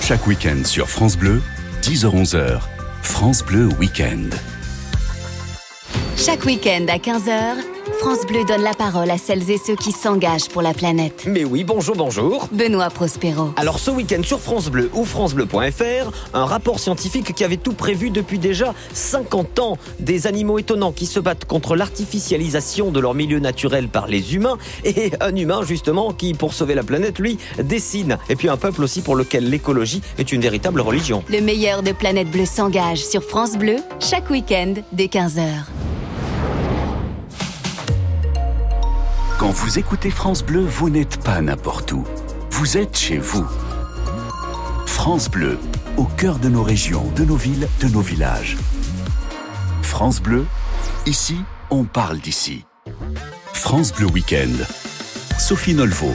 Chaque 0.00 0.26
week-end 0.26 0.64
sur 0.64 0.88
France 0.88 1.18
Bleu, 1.18 1.42
10h-11h, 1.82 2.62
France 3.02 3.44
Bleu 3.44 3.68
Week-end. 3.78 4.30
Chaque 6.16 6.44
week-end 6.46 6.86
à 6.88 6.96
15h, 6.96 7.77
France 8.00 8.24
Bleu 8.26 8.44
donne 8.44 8.62
la 8.62 8.74
parole 8.74 9.10
à 9.10 9.18
celles 9.18 9.50
et 9.50 9.58
ceux 9.58 9.74
qui 9.74 9.90
s'engagent 9.90 10.48
pour 10.48 10.62
la 10.62 10.72
planète. 10.72 11.24
Mais 11.26 11.44
oui, 11.44 11.64
bonjour, 11.64 11.96
bonjour. 11.96 12.48
Benoît 12.52 12.90
Prospero. 12.90 13.50
Alors 13.56 13.80
ce 13.80 13.90
week-end 13.90 14.22
sur 14.22 14.38
France 14.38 14.68
Bleu 14.68 14.88
ou 14.94 15.04
francebleu.fr, 15.04 16.12
un 16.32 16.44
rapport 16.44 16.78
scientifique 16.78 17.34
qui 17.34 17.42
avait 17.42 17.56
tout 17.56 17.72
prévu 17.72 18.10
depuis 18.10 18.38
déjà 18.38 18.72
50 18.92 19.58
ans. 19.58 19.78
Des 19.98 20.28
animaux 20.28 20.60
étonnants 20.60 20.92
qui 20.92 21.06
se 21.06 21.18
battent 21.18 21.44
contre 21.44 21.74
l'artificialisation 21.74 22.92
de 22.92 23.00
leur 23.00 23.14
milieu 23.14 23.40
naturel 23.40 23.88
par 23.88 24.06
les 24.06 24.36
humains 24.36 24.58
et 24.84 25.10
un 25.20 25.34
humain 25.34 25.62
justement 25.64 26.12
qui, 26.12 26.34
pour 26.34 26.54
sauver 26.54 26.76
la 26.76 26.84
planète, 26.84 27.18
lui, 27.18 27.36
dessine. 27.58 28.18
Et 28.28 28.36
puis 28.36 28.48
un 28.48 28.56
peuple 28.56 28.84
aussi 28.84 29.02
pour 29.02 29.16
lequel 29.16 29.50
l'écologie 29.50 30.02
est 30.18 30.30
une 30.30 30.40
véritable 30.40 30.80
religion. 30.80 31.24
Le 31.28 31.40
meilleur 31.40 31.82
de 31.82 31.90
Planète 31.90 32.30
Bleue 32.30 32.46
s'engage 32.46 33.04
sur 33.04 33.24
France 33.24 33.56
Bleu 33.56 33.76
chaque 33.98 34.30
week-end 34.30 34.74
dès 34.92 35.06
15h. 35.06 35.42
Quand 39.38 39.50
vous 39.50 39.78
écoutez 39.78 40.10
France 40.10 40.42
Bleu, 40.42 40.62
vous 40.62 40.90
n'êtes 40.90 41.22
pas 41.22 41.40
n'importe 41.40 41.92
où. 41.92 42.02
Vous 42.50 42.76
êtes 42.76 42.98
chez 42.98 43.18
vous. 43.18 43.46
France 44.84 45.30
Bleu, 45.30 45.60
au 45.96 46.06
cœur 46.06 46.40
de 46.40 46.48
nos 46.48 46.64
régions, 46.64 47.08
de 47.14 47.24
nos 47.24 47.36
villes, 47.36 47.68
de 47.80 47.86
nos 47.86 48.00
villages. 48.00 48.56
France 49.80 50.20
Bleu, 50.20 50.44
ici, 51.06 51.36
on 51.70 51.84
parle 51.84 52.18
d'ici. 52.18 52.64
France 53.52 53.92
Bleu 53.92 54.08
Week-end. 54.08 54.50
Sophie 55.38 55.74
Nolvo. 55.74 56.12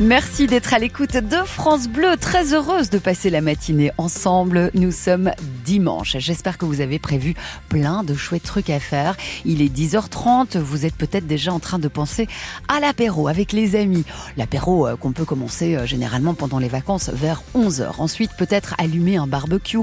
Merci 0.00 0.46
d'être 0.46 0.72
à 0.72 0.78
l'écoute 0.78 1.18
de 1.18 1.36
France 1.44 1.88
Bleu. 1.88 2.16
Très 2.18 2.54
heureuse 2.54 2.88
de 2.88 2.96
passer 2.96 3.28
la 3.28 3.42
matinée 3.42 3.92
ensemble. 3.98 4.70
Nous 4.72 4.92
sommes 4.92 5.32
dimanche. 5.64 6.16
J'espère 6.18 6.58
que 6.58 6.64
vous 6.64 6.80
avez 6.80 6.98
prévu 6.98 7.34
plein 7.68 8.02
de 8.04 8.14
chouettes 8.14 8.42
trucs 8.42 8.70
à 8.70 8.80
faire. 8.80 9.16
Il 9.44 9.62
est 9.62 9.74
10h30. 9.74 10.58
Vous 10.58 10.86
êtes 10.86 10.94
peut-être 10.94 11.26
déjà 11.26 11.52
en 11.52 11.60
train 11.60 11.78
de 11.78 11.88
penser 11.88 12.28
à 12.68 12.80
l'apéro 12.80 13.28
avec 13.28 13.52
les 13.52 13.76
amis. 13.76 14.04
L'apéro 14.36 14.86
euh, 14.86 14.96
qu'on 14.96 15.12
peut 15.12 15.24
commencer 15.24 15.74
euh, 15.74 15.86
généralement 15.86 16.34
pendant 16.34 16.58
les 16.58 16.68
vacances 16.68 17.10
vers 17.10 17.42
11h. 17.54 17.92
Ensuite, 17.98 18.32
peut-être 18.36 18.74
allumer 18.78 19.16
un 19.16 19.26
barbecue 19.26 19.78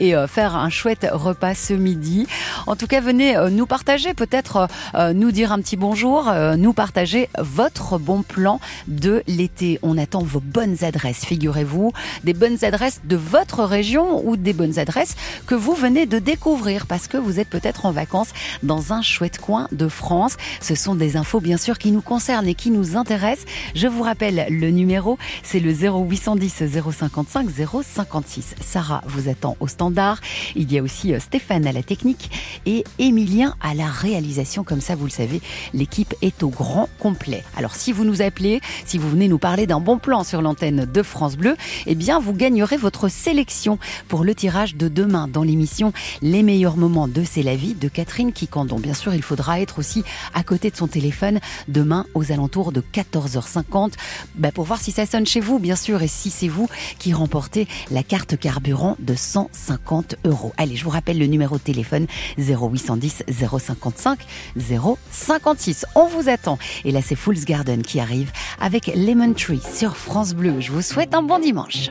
et 0.00 0.14
euh, 0.14 0.26
faire 0.26 0.56
un 0.56 0.70
chouette 0.70 1.06
repas 1.10 1.54
ce 1.54 1.74
midi. 1.74 2.26
En 2.66 2.76
tout 2.76 2.86
cas, 2.86 3.00
venez 3.00 3.36
nous 3.50 3.66
partager, 3.66 4.14
peut-être 4.14 4.68
nous 5.14 5.30
dire 5.30 5.52
un 5.52 5.60
petit 5.60 5.76
bonjour, 5.76 6.32
nous 6.56 6.72
partager 6.72 7.28
votre 7.38 7.98
bon 7.98 8.22
plan 8.22 8.60
de 8.88 9.22
l'été. 9.26 9.78
On 9.82 9.98
attend 9.98 10.22
vos 10.22 10.40
bonnes 10.40 10.82
adresses, 10.82 11.24
figurez-vous, 11.24 11.92
des 12.24 12.32
bonnes 12.32 12.64
adresses 12.64 13.00
de 13.04 13.16
votre 13.16 13.64
région 13.64 14.26
ou 14.26 14.36
des 14.36 14.52
bonnes 14.52 14.78
adresses 14.78 15.16
que 15.46 15.54
vous 15.54 15.74
venez 15.74 16.06
de 16.06 16.18
découvrir 16.18 16.86
parce 16.86 17.08
que 17.08 17.16
vous 17.16 17.40
êtes 17.40 17.48
peut-être 17.48 17.86
en 17.86 17.92
vacances 17.92 18.30
dans 18.62 18.92
un 18.92 19.02
chouette 19.02 19.38
coin 19.38 19.68
de 19.72 19.88
France. 19.88 20.36
Ce 20.60 20.74
sont 20.74 20.94
des 20.94 21.16
infos 21.16 21.40
bien 21.40 21.56
sûr 21.56 21.78
qui 21.78 21.90
nous 21.90 22.00
concernent 22.00 22.48
et 22.48 22.54
qui 22.54 22.70
nous 22.70 22.96
intéressent. 22.96 23.46
Je 23.74 23.86
vous 23.86 24.02
rappelle 24.02 24.46
le 24.50 24.70
numéro, 24.70 25.18
c'est 25.42 25.60
le 25.60 25.72
0810 25.72 26.64
055 26.92 27.48
056. 27.82 28.54
Sarah 28.60 29.02
vous 29.06 29.28
attend 29.28 29.56
au 29.60 29.68
standard. 29.68 30.20
Il 30.54 30.72
y 30.72 30.78
a 30.78 30.82
aussi 30.82 31.14
euh, 31.14 31.20
Stéphane 31.20 31.66
à 31.66 31.72
la 31.72 31.82
technique 31.82 32.30
et 32.66 32.84
Émilien 32.98 33.54
à 33.60 33.74
la 33.74 33.86
réalisation. 33.86 34.64
Comme 34.64 34.80
ça, 34.80 34.94
vous 34.94 35.04
le 35.04 35.10
savez, 35.10 35.40
l'équipe 35.72 36.14
est 36.22 36.42
au 36.42 36.48
grand 36.48 36.88
complet. 36.98 37.44
Alors 37.56 37.74
si 37.74 37.92
vous 37.92 38.04
nous 38.04 38.22
appelez, 38.22 38.60
si 38.84 38.98
vous 38.98 39.10
venez 39.10 39.28
nous 39.28 39.38
parler 39.38 39.66
d'un 39.66 39.80
bon 39.80 39.98
plan 39.98 40.24
sur 40.24 40.42
l'antenne 40.42 40.84
de 40.84 41.02
France 41.02 41.36
Bleu, 41.36 41.56
eh 41.86 41.94
bien 41.94 42.18
vous 42.18 42.32
gagnerez 42.32 42.76
votre 42.76 43.08
sélection 43.08 43.78
pour 44.08 44.24
le 44.24 44.34
tirage 44.34 44.76
de 44.76 44.88
demain 44.88 45.13
dans 45.14 45.44
l'émission 45.44 45.92
Les 46.22 46.42
meilleurs 46.42 46.76
moments 46.76 47.06
de 47.06 47.22
C'est 47.24 47.42
la 47.42 47.54
vie 47.54 47.74
de 47.74 47.88
Catherine 47.88 48.32
Kikandon. 48.32 48.78
Bien 48.78 48.94
sûr, 48.94 49.14
il 49.14 49.22
faudra 49.22 49.60
être 49.60 49.78
aussi 49.78 50.02
à 50.34 50.42
côté 50.42 50.70
de 50.70 50.76
son 50.76 50.88
téléphone 50.88 51.38
demain 51.68 52.04
aux 52.14 52.32
alentours 52.32 52.72
de 52.72 52.82
14h50 52.92 53.92
bah, 54.34 54.50
pour 54.52 54.64
voir 54.64 54.80
si 54.80 54.90
ça 54.90 55.06
sonne 55.06 55.26
chez 55.26 55.40
vous, 55.40 55.58
bien 55.58 55.76
sûr, 55.76 56.02
et 56.02 56.08
si 56.08 56.30
c'est 56.30 56.48
vous 56.48 56.68
qui 56.98 57.12
remportez 57.12 57.68
la 57.90 58.02
carte 58.02 58.36
carburant 58.36 58.96
de 58.98 59.14
150 59.14 60.16
euros. 60.24 60.52
Allez, 60.56 60.76
je 60.76 60.84
vous 60.84 60.90
rappelle 60.90 61.18
le 61.18 61.26
numéro 61.26 61.58
de 61.58 61.62
téléphone 61.62 62.06
0810 62.38 63.24
055 63.30 64.18
056. 64.58 65.86
On 65.94 66.08
vous 66.08 66.28
attend. 66.28 66.58
Et 66.84 66.90
là, 66.90 67.00
c'est 67.02 67.16
Fool's 67.16 67.44
Garden 67.44 67.82
qui 67.82 68.00
arrive 68.00 68.32
avec 68.60 68.90
Lemon 68.96 69.32
Tree 69.32 69.62
sur 69.74 69.96
France 69.96 70.34
Bleu. 70.34 70.60
Je 70.60 70.72
vous 70.72 70.82
souhaite 70.82 71.14
un 71.14 71.22
bon 71.22 71.38
dimanche. 71.38 71.90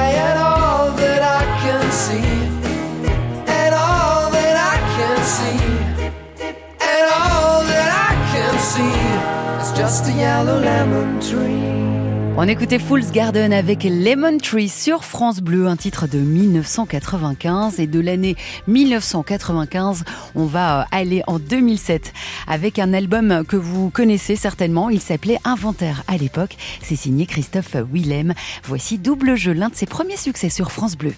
On 12.37 12.47
écoutait 12.47 12.79
Fool's 12.79 13.11
Garden 13.11 13.53
avec 13.53 13.83
Lemon 13.83 14.37
Tree 14.37 14.69
sur 14.69 15.03
France 15.03 15.41
Bleu, 15.41 15.67
un 15.67 15.75
titre 15.75 16.07
de 16.07 16.17
1995 16.17 17.79
et 17.79 17.87
de 17.87 17.99
l'année 17.99 18.35
1995, 18.67 20.03
on 20.35 20.45
va 20.45 20.81
euh, 20.81 20.83
aller 20.91 21.21
en 21.27 21.39
2007 21.39 22.13
avec 22.47 22.79
un 22.79 22.93
album 22.93 23.43
que 23.47 23.55
vous 23.55 23.89
connaissez 23.89 24.35
certainement, 24.35 24.89
il 24.89 25.01
s'appelait 25.01 25.39
Inventaire 25.43 26.03
à 26.07 26.17
l'époque, 26.17 26.55
c'est 26.81 26.95
signé 26.95 27.25
Christophe 27.25 27.75
Willem. 27.91 28.33
Voici 28.63 28.97
Double 28.97 29.35
Jeu, 29.35 29.53
l'un 29.53 29.69
de 29.69 29.75
ses 29.75 29.85
premiers 29.85 30.17
succès 30.17 30.49
sur 30.49 30.71
France 30.71 30.97
Bleu. 30.97 31.13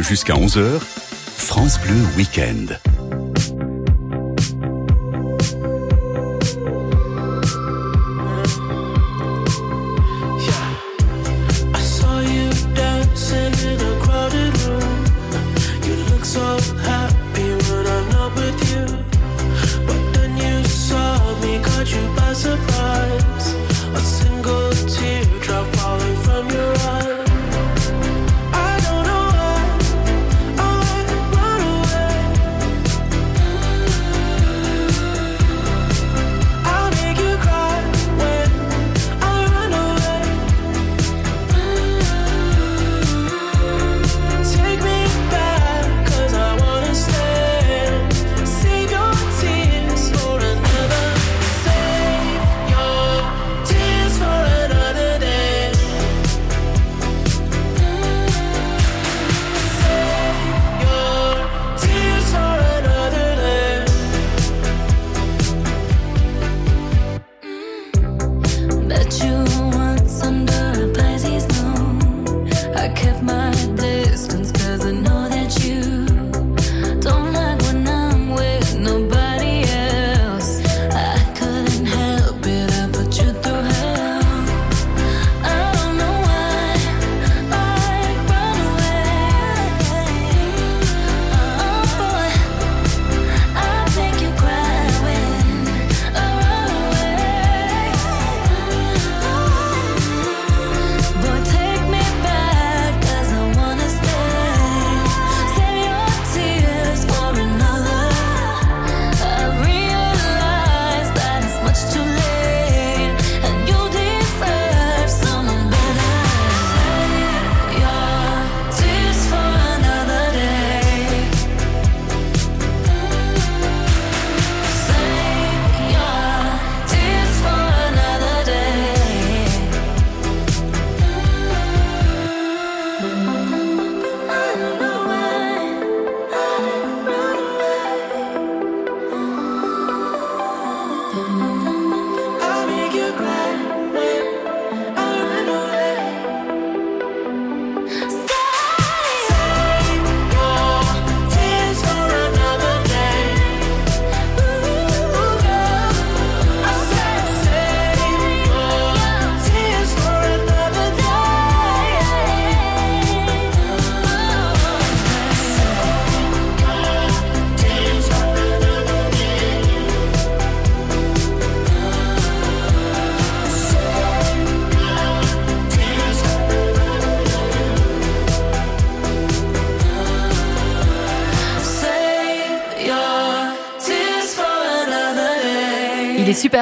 jusqu'à 0.00 0.34
11h, 0.34 0.78
France 1.36 1.78
Bleu 1.80 1.94
Week-end. 2.16 2.91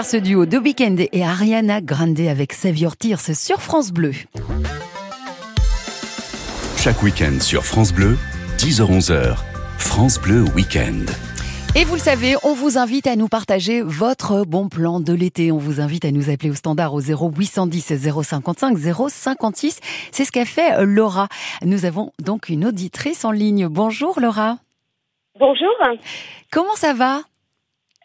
Super 0.01 0.11
ce 0.11 0.17
duo 0.17 0.47
de 0.47 0.57
Weeknd 0.57 0.97
et 1.13 1.25
Ariana 1.25 1.83
Grande 1.83 2.21
avec 2.21 2.55
Save 2.55 2.79
Your 2.79 2.97
Tears 2.97 3.37
sur 3.37 3.61
France 3.61 3.93
Bleu. 3.93 4.13
Chaque 6.79 7.03
week-end 7.03 7.39
sur 7.41 7.67
France 7.67 7.93
Bleu, 7.93 8.17
10h-11h, 8.57 9.37
France 9.77 10.19
Bleu 10.19 10.45
Week-end. 10.57 11.05
Et 11.77 11.85
vous 11.85 11.97
le 11.97 12.01
savez, 12.01 12.35
on 12.45 12.55
vous 12.55 12.79
invite 12.79 13.07
à 13.09 13.17
nous 13.17 13.29
partager 13.29 13.83
votre 13.83 14.47
bon 14.47 14.71
plan 14.71 15.01
de 15.01 15.13
l'été. 15.13 15.53
On 15.53 15.59
vous 15.59 15.83
invite 15.83 16.07
à 16.07 16.13
nous 16.13 16.31
appeler 16.31 16.51
au 16.51 16.55
standard 16.55 16.95
au 16.95 17.03
0810 17.03 17.99
055 18.23 18.79
056. 18.79 19.81
C'est 20.13 20.25
ce 20.25 20.33
qu'a 20.33 20.47
fait 20.47 20.79
euh, 20.79 20.85
Laura. 20.87 21.29
Nous 21.63 21.85
avons 21.85 22.13
donc 22.25 22.49
une 22.49 22.65
auditrice 22.65 23.27
en 23.27 23.33
ligne. 23.33 23.69
Bonjour 23.69 24.19
Laura. 24.19 24.57
Bonjour. 25.39 25.69
Comment 26.51 26.75
ça 26.75 26.95
va? 26.95 27.21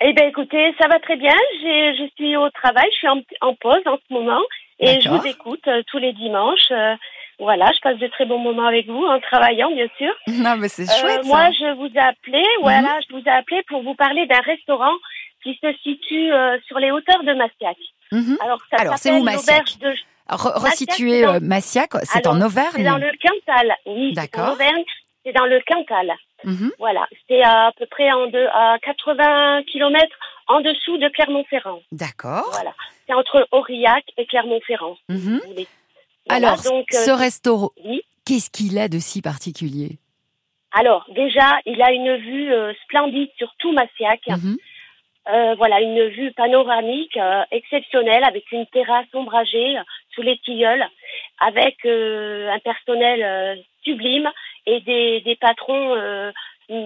Eh 0.02 0.14
bien, 0.14 0.28
écoutez, 0.28 0.74
ça 0.80 0.88
va 0.88 1.00
très 1.00 1.16
bien. 1.16 1.34
Je 1.62 2.08
suis 2.16 2.36
au 2.36 2.50
travail, 2.50 2.86
je 2.91 2.98
suis 2.98 3.08
en, 3.08 3.22
en 3.41 3.54
pause 3.56 3.82
en 3.86 3.98
ce 3.98 4.14
moment 4.14 4.41
et 4.80 5.00
je 5.00 5.10
vous 5.10 5.26
écoute 5.26 5.66
euh, 5.68 5.82
tous 5.88 5.98
les 6.00 6.14
dimanches. 6.14 6.70
Euh, 6.72 6.96
voilà, 7.39 7.70
je 7.76 7.80
passe 7.82 7.98
de 7.98 8.08
très 8.08 8.26
bons 8.26 8.38
moments 8.39 8.66
avec 8.68 8.88
vous 8.88 9.04
en 9.06 9.20
travaillant, 9.20 9.72
bien 9.72 9.88
sûr. 9.98 10.14
Non, 10.28 10.56
mais 10.58 10.68
c'est 10.68 10.84
Euh, 10.84 10.93
chouette. 11.02 11.26
moi, 11.26 11.46
ça. 11.46 11.52
je 11.52 11.76
vous 11.76 11.88
ai 11.93 12.00
appelé, 12.00 12.43
voilà, 12.62 13.00
je 13.10 13.16
vous 13.16 13.24
ai 13.26 13.30
appelé 13.30 13.62
pour 13.70 13.84
vous 13.84 13.96
parler 13.96 14.26
d'un 14.28 14.39
restaurant 14.41 14.93
qui 15.43 15.58
se 15.62 15.72
situe 15.84 16.32
euh, 16.32 16.58
sur 16.68 16.80
les 16.80 16.91
hauteurs 16.91 17.24
de 17.24 17.34
Massiac. 17.34 17.78
Mhm. 18.12 18.38
Alors, 18.41 18.60
ça 18.70 18.78
c'est 18.98 19.10
s'appelle 19.10 19.22
où, 19.22 19.24
Massiac 19.24 19.58
l'auberge 19.58 19.78
de 19.80 20.36
Re- 20.36 20.60
c'est 20.76 21.26
euh, 21.26 21.39
Massiac, 21.41 21.89
c'est 22.04 22.26
en 22.28 22.39
C'est 22.39 22.46
Auvergne. 22.46 22.84
dans 22.84 22.98
le 22.98 23.12
Cantal, 23.22 23.76
oui. 23.86 24.14
c'est 24.16 24.22
D'accord. 24.22 24.58
C'est 25.26 25.34
dans 25.34 25.46
le 25.46 25.60
Cantal. 25.68 26.14
Mhm. 26.46 26.72
Voilà, 26.80 27.08
c'est 27.28 27.41
à, 27.43 27.72
peu 27.78 27.86
près 27.86 28.12
en 28.12 28.28
deux, 28.28 28.48
à 28.54 28.78
80 28.82 29.64
kilomètres 29.64 30.16
en 30.48 30.62
dessous 30.62 30.98
de 30.98 31.10
Clermont-Ferrand. 31.10 31.82
D'accord. 31.91 32.48
Voilà, 32.52 32.74
c'est 33.08 33.14
entre 33.14 33.48
Aurillac 33.52 34.06
et 34.18 34.26
Clermont-Ferrand. 34.26 34.98
Mhm. 35.10 35.41
si. 35.48 35.68
Voilà, 36.28 36.48
Alors, 36.50 36.62
donc, 36.64 36.86
euh, 36.93 36.98
ce 36.98 37.12
restaurant, 37.12 37.70
oui. 37.84 38.02
qu'est-ce 38.26 38.50
qu'il 38.50 38.78
a 38.80 38.88
de 38.88 39.00
si 39.00 39.22
particulier? 39.22 39.98
Alors, 40.72 41.06
déjà, 41.12 41.60
il 41.66 41.82
a 41.82 41.91
une 41.91 42.16
vue 42.18 42.52
euh, 42.52 42.74
splendide 42.84 43.30
sur 43.38 43.54
tout 43.60 43.72
Massiac. 43.72 44.22
Mhm. 44.28 44.58
Euh, 45.28 45.56
voilà, 45.56 45.82
une 45.82 46.08
vue 46.10 46.32
panoramique 46.34 47.18
euh, 47.18 47.41
exceptionnelle 47.50 48.24
avec 48.24 48.52
une 48.52 48.68
terrasse 48.68 49.08
ombragée 49.14 49.76
euh, 49.76 49.82
sous 50.14 50.22
les 50.22 50.38
tilleuls, 50.39 50.86
avec 51.39 51.78
un 51.86 52.60
personnel 52.60 53.60
sublime 53.84 54.30
et 54.66 54.82
des, 54.82 55.22
des 55.22 55.36
patrons, 55.36 55.95
euh, 55.95 56.32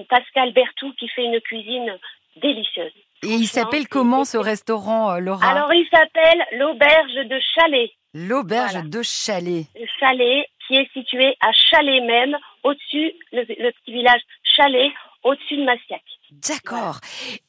Pascal 0.09 0.51
Bertou 0.53 0.93
qui 0.99 1.07
fait 1.09 1.23
une 1.23 1.39
cuisine 1.41 1.97
délicieuse. 2.41 2.91
Et 3.23 3.27
il 3.33 3.47
s'appelle 3.47 3.87
comment 3.87 4.23
ce 4.25 4.37
restaurant, 4.37 5.11
euh, 5.11 5.19
Laura 5.19 5.45
Alors, 5.49 5.73
il 5.73 5.85
s'appelle 5.91 6.45
l'auberge 6.59 7.13
de 7.27 7.39
Chalet. 7.55 7.89
L'auberge 8.13 8.71
voilà. 8.73 8.87
de 8.87 9.01
Chalet. 9.03 9.65
Chalet, 9.99 10.45
qui 10.67 10.75
est 10.75 10.89
situé 10.93 11.35
à 11.41 11.51
Chalet 11.51 12.03
même, 12.03 12.37
au-dessus, 12.63 13.13
le, 13.31 13.41
le 13.41 13.71
petit 13.71 13.91
village 13.91 14.21
Chalet, 14.55 14.91
au-dessus 15.23 15.57
de 15.57 15.63
Massiac. 15.65 16.01
D'accord. 16.47 16.99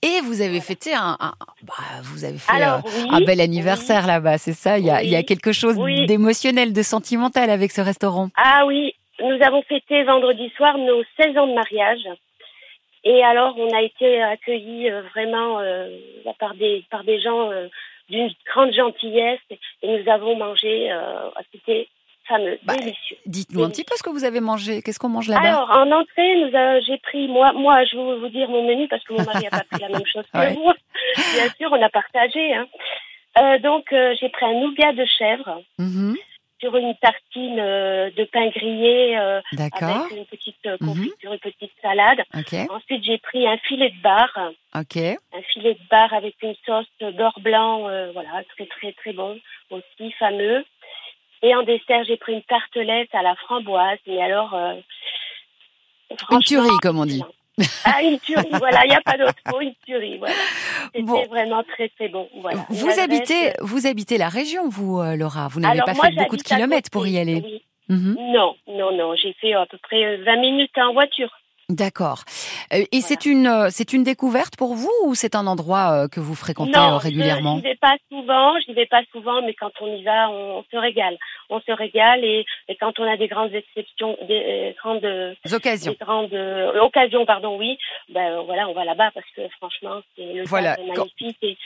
Et 0.02 0.20
vous 0.22 0.40
avez 0.40 0.60
fêté 0.60 0.92
un, 0.94 1.16
un- 1.20 1.34
bah, 1.62 1.74
vous 2.02 2.24
avez 2.24 2.38
fait 2.38 2.50
Alors, 2.52 2.78
euh, 2.86 2.90
oui, 3.04 3.08
un 3.12 3.20
bel 3.20 3.40
anniversaire 3.40 4.06
là-bas, 4.06 4.38
c'est 4.38 4.54
ça? 4.54 4.78
Il 4.78 4.86
y, 4.86 4.90
a, 4.90 4.96
Oui. 4.96 5.00
il 5.04 5.10
y 5.10 5.16
a 5.16 5.22
quelque 5.22 5.52
chose 5.52 5.76
d'émotionnel, 6.06 6.72
de 6.72 6.82
sentimental 6.82 7.50
avec 7.50 7.70
ce 7.72 7.80
restaurant? 7.80 8.30
Ah 8.36 8.64
oui, 8.66 8.94
nous 9.22 9.42
avons 9.42 9.62
fêté 9.62 10.02
vendredi 10.04 10.50
soir 10.56 10.76
nos 10.78 11.02
16 11.20 11.36
ans 11.38 11.46
de 11.46 11.54
mariage. 11.54 12.06
Et 13.04 13.24
alors, 13.24 13.54
on 13.58 13.70
a 13.74 13.80
été 13.82 14.20
accueillis 14.22 14.90
euh, 14.90 15.02
vraiment 15.14 15.58
euh, 15.60 15.88
par 16.38 16.54
des 16.54 16.84
par 16.90 17.02
des 17.04 17.18
gens 17.20 17.50
euh, 17.50 17.68
d'une 18.10 18.30
grande 18.52 18.72
gentillesse 18.74 19.40
et 19.82 19.88
nous 19.88 20.10
avons 20.10 20.36
mangé. 20.36 20.92
euh, 20.92 21.30
C'était 21.52 21.88
fameux, 22.28 22.58
Bah, 22.62 22.74
délicieux. 22.76 23.16
Dites-nous 23.26 23.64
un 23.64 23.70
petit 23.70 23.84
peu 23.84 23.96
ce 23.96 24.02
que 24.02 24.10
vous 24.10 24.24
avez 24.24 24.40
mangé. 24.40 24.82
Qu'est-ce 24.82 24.98
qu'on 25.00 25.08
mange 25.08 25.28
là-bas? 25.28 25.48
Alors, 25.48 25.70
en 25.70 25.90
entrée, 25.90 26.82
j'ai 26.86 26.98
pris, 26.98 27.26
moi, 27.26 27.52
moi, 27.54 27.84
je 27.86 27.96
vais 27.96 28.18
vous 28.20 28.28
dire 28.28 28.48
mon 28.50 28.62
menu 28.68 28.86
parce 28.88 29.02
que 29.04 29.14
mon 29.14 29.24
mari 29.24 29.44
n'a 29.44 29.50
pas 29.50 29.64
pris 29.70 29.80
la 29.80 29.88
même 29.88 30.06
chose 30.06 30.24
que 30.32 30.38
Ouais. 30.38 30.52
vous. 30.52 30.70
Bien 31.34 31.48
sûr, 31.58 31.70
on 31.72 31.82
a 31.82 31.88
partagé. 31.88 32.54
Hein. 32.54 32.66
Donc, 33.62 33.86
j'ai 34.20 34.28
pris 34.28 34.44
un 34.44 34.54
nougat 34.60 34.92
de 34.92 35.04
chèvre 35.06 35.62
Mhm. 35.78 36.16
Sur 36.60 36.76
une 36.76 36.94
tartine 36.96 37.58
euh, 37.58 38.10
de 38.10 38.24
pain 38.24 38.48
grillé 38.48 39.18
euh, 39.18 39.40
avec 39.58 40.10
une 40.16 40.26
petite 40.26 40.66
euh, 40.66 40.76
Mhm. 40.80 40.88
confiture, 40.88 41.32
une 41.32 41.38
petite 41.38 41.72
salade. 41.82 42.22
Ensuite, 42.70 43.04
j'ai 43.04 43.18
pris 43.18 43.46
un 43.46 43.56
filet 43.58 43.90
de 43.90 44.00
bar, 44.02 44.30
un 45.32 45.42
filet 45.52 45.74
de 45.74 45.88
bar 45.90 46.12
avec 46.12 46.36
une 46.42 46.54
sauce 46.66 46.86
beurre 47.00 47.40
blanc, 47.40 47.80
voilà, 48.12 48.42
très 48.54 48.66
très 48.66 48.92
très 48.92 49.12
bon 49.12 49.38
aussi, 49.70 50.12
fameux. 50.18 50.64
Et 51.42 51.54
en 51.54 51.62
dessert, 51.62 52.04
j'ai 52.04 52.18
pris 52.18 52.34
une 52.34 52.42
tartelette 52.42 53.14
à 53.14 53.22
la 53.22 53.34
framboise, 53.36 53.98
mais 54.06 54.20
alors 54.20 54.52
euh, 54.54 54.74
Une 56.30 56.40
tuerie, 56.40 56.68
comme 56.82 56.98
on 56.98 57.06
dit. 57.06 57.22
Ah, 57.84 58.02
une 58.02 58.18
tuerie, 58.20 58.48
voilà, 58.58 58.84
il 58.84 58.88
n'y 58.90 58.94
a 58.96 59.00
pas 59.00 59.16
d'autre 59.18 59.34
mot, 59.50 59.60
une 59.60 59.74
tuerie, 59.86 60.18
voilà. 60.18 60.34
C'était 60.94 61.02
Bon. 61.02 61.24
vraiment 61.26 61.62
très 61.64 61.88
très 61.90 62.08
bon. 62.08 62.28
Voilà. 62.40 62.64
Vous 62.68 62.90
habitez, 63.00 63.48
euh, 63.50 63.52
vous 63.60 63.86
habitez 63.86 64.18
la 64.18 64.28
région, 64.28 64.68
vous, 64.68 64.98
euh, 65.00 65.16
Laura. 65.16 65.48
Vous 65.48 65.60
n'avez 65.60 65.80
pas 65.80 65.94
moi, 65.94 66.06
fait 66.06 66.14
beaucoup 66.14 66.36
de 66.36 66.42
kilomètres 66.42 66.90
pour 66.90 67.06
y 67.06 67.18
aller. 67.18 67.42
oui. 67.44 67.62
Mhm. 67.88 68.16
Non, 68.32 68.54
non, 68.68 68.96
non, 68.96 69.16
j'ai 69.16 69.32
fait 69.40 69.52
à 69.54 69.66
peu 69.66 69.76
près 69.82 70.04
euh, 70.04 70.22
20 70.24 70.36
minutes 70.36 70.78
en 70.78 70.92
voiture. 70.92 71.30
D'accord. 71.70 72.24
Euh, 72.72 72.84
Et 72.92 73.00
c'est 73.00 73.24
une, 73.26 73.46
euh, 73.46 73.68
c'est 73.70 73.92
une 73.92 74.02
découverte 74.02 74.56
pour 74.56 74.74
vous 74.74 74.90
ou 75.04 75.14
c'est 75.14 75.34
un 75.34 75.46
endroit 75.46 75.92
euh, 75.92 76.08
que 76.08 76.20
vous 76.20 76.34
fréquentez 76.34 76.72
non, 76.72 76.98
régulièrement 76.98 77.56
je 77.58 77.62
n'y 77.62 77.70
vais 77.70 77.76
pas 77.76 77.96
souvent, 78.10 78.58
je 78.60 78.68
n'y 78.70 78.74
vais 78.74 78.86
pas 78.86 79.02
souvent, 79.12 79.40
mais 79.42 79.54
quand 79.54 79.70
on 79.80 79.86
y 79.94 80.02
va, 80.02 80.28
on, 80.30 80.58
on 80.58 80.64
se 80.70 80.76
régale. 80.76 81.16
On 81.48 81.60
se 81.60 81.72
régale 81.72 82.24
et, 82.24 82.44
et 82.68 82.76
quand 82.76 82.98
on 82.98 83.04
a 83.04 83.16
des 83.16 83.28
grandes 83.28 83.54
exceptions, 83.54 84.16
des 84.28 84.74
grandes, 84.82 85.00
des 85.00 85.54
Occasions. 85.54 85.94
grandes 86.00 86.32
euh, 86.34 86.80
occasions, 86.80 87.24
pardon, 87.24 87.56
oui, 87.58 87.78
ben 88.08 88.42
voilà, 88.42 88.68
on 88.68 88.74
va 88.74 88.84
là-bas 88.84 89.10
parce 89.14 89.26
que 89.36 89.42
franchement, 89.58 90.00
c'est 90.16 90.32
le 90.32 90.44
Voilà, 90.44 90.78
est 90.78 90.86
magnifique 90.86 91.38
et 91.42 91.56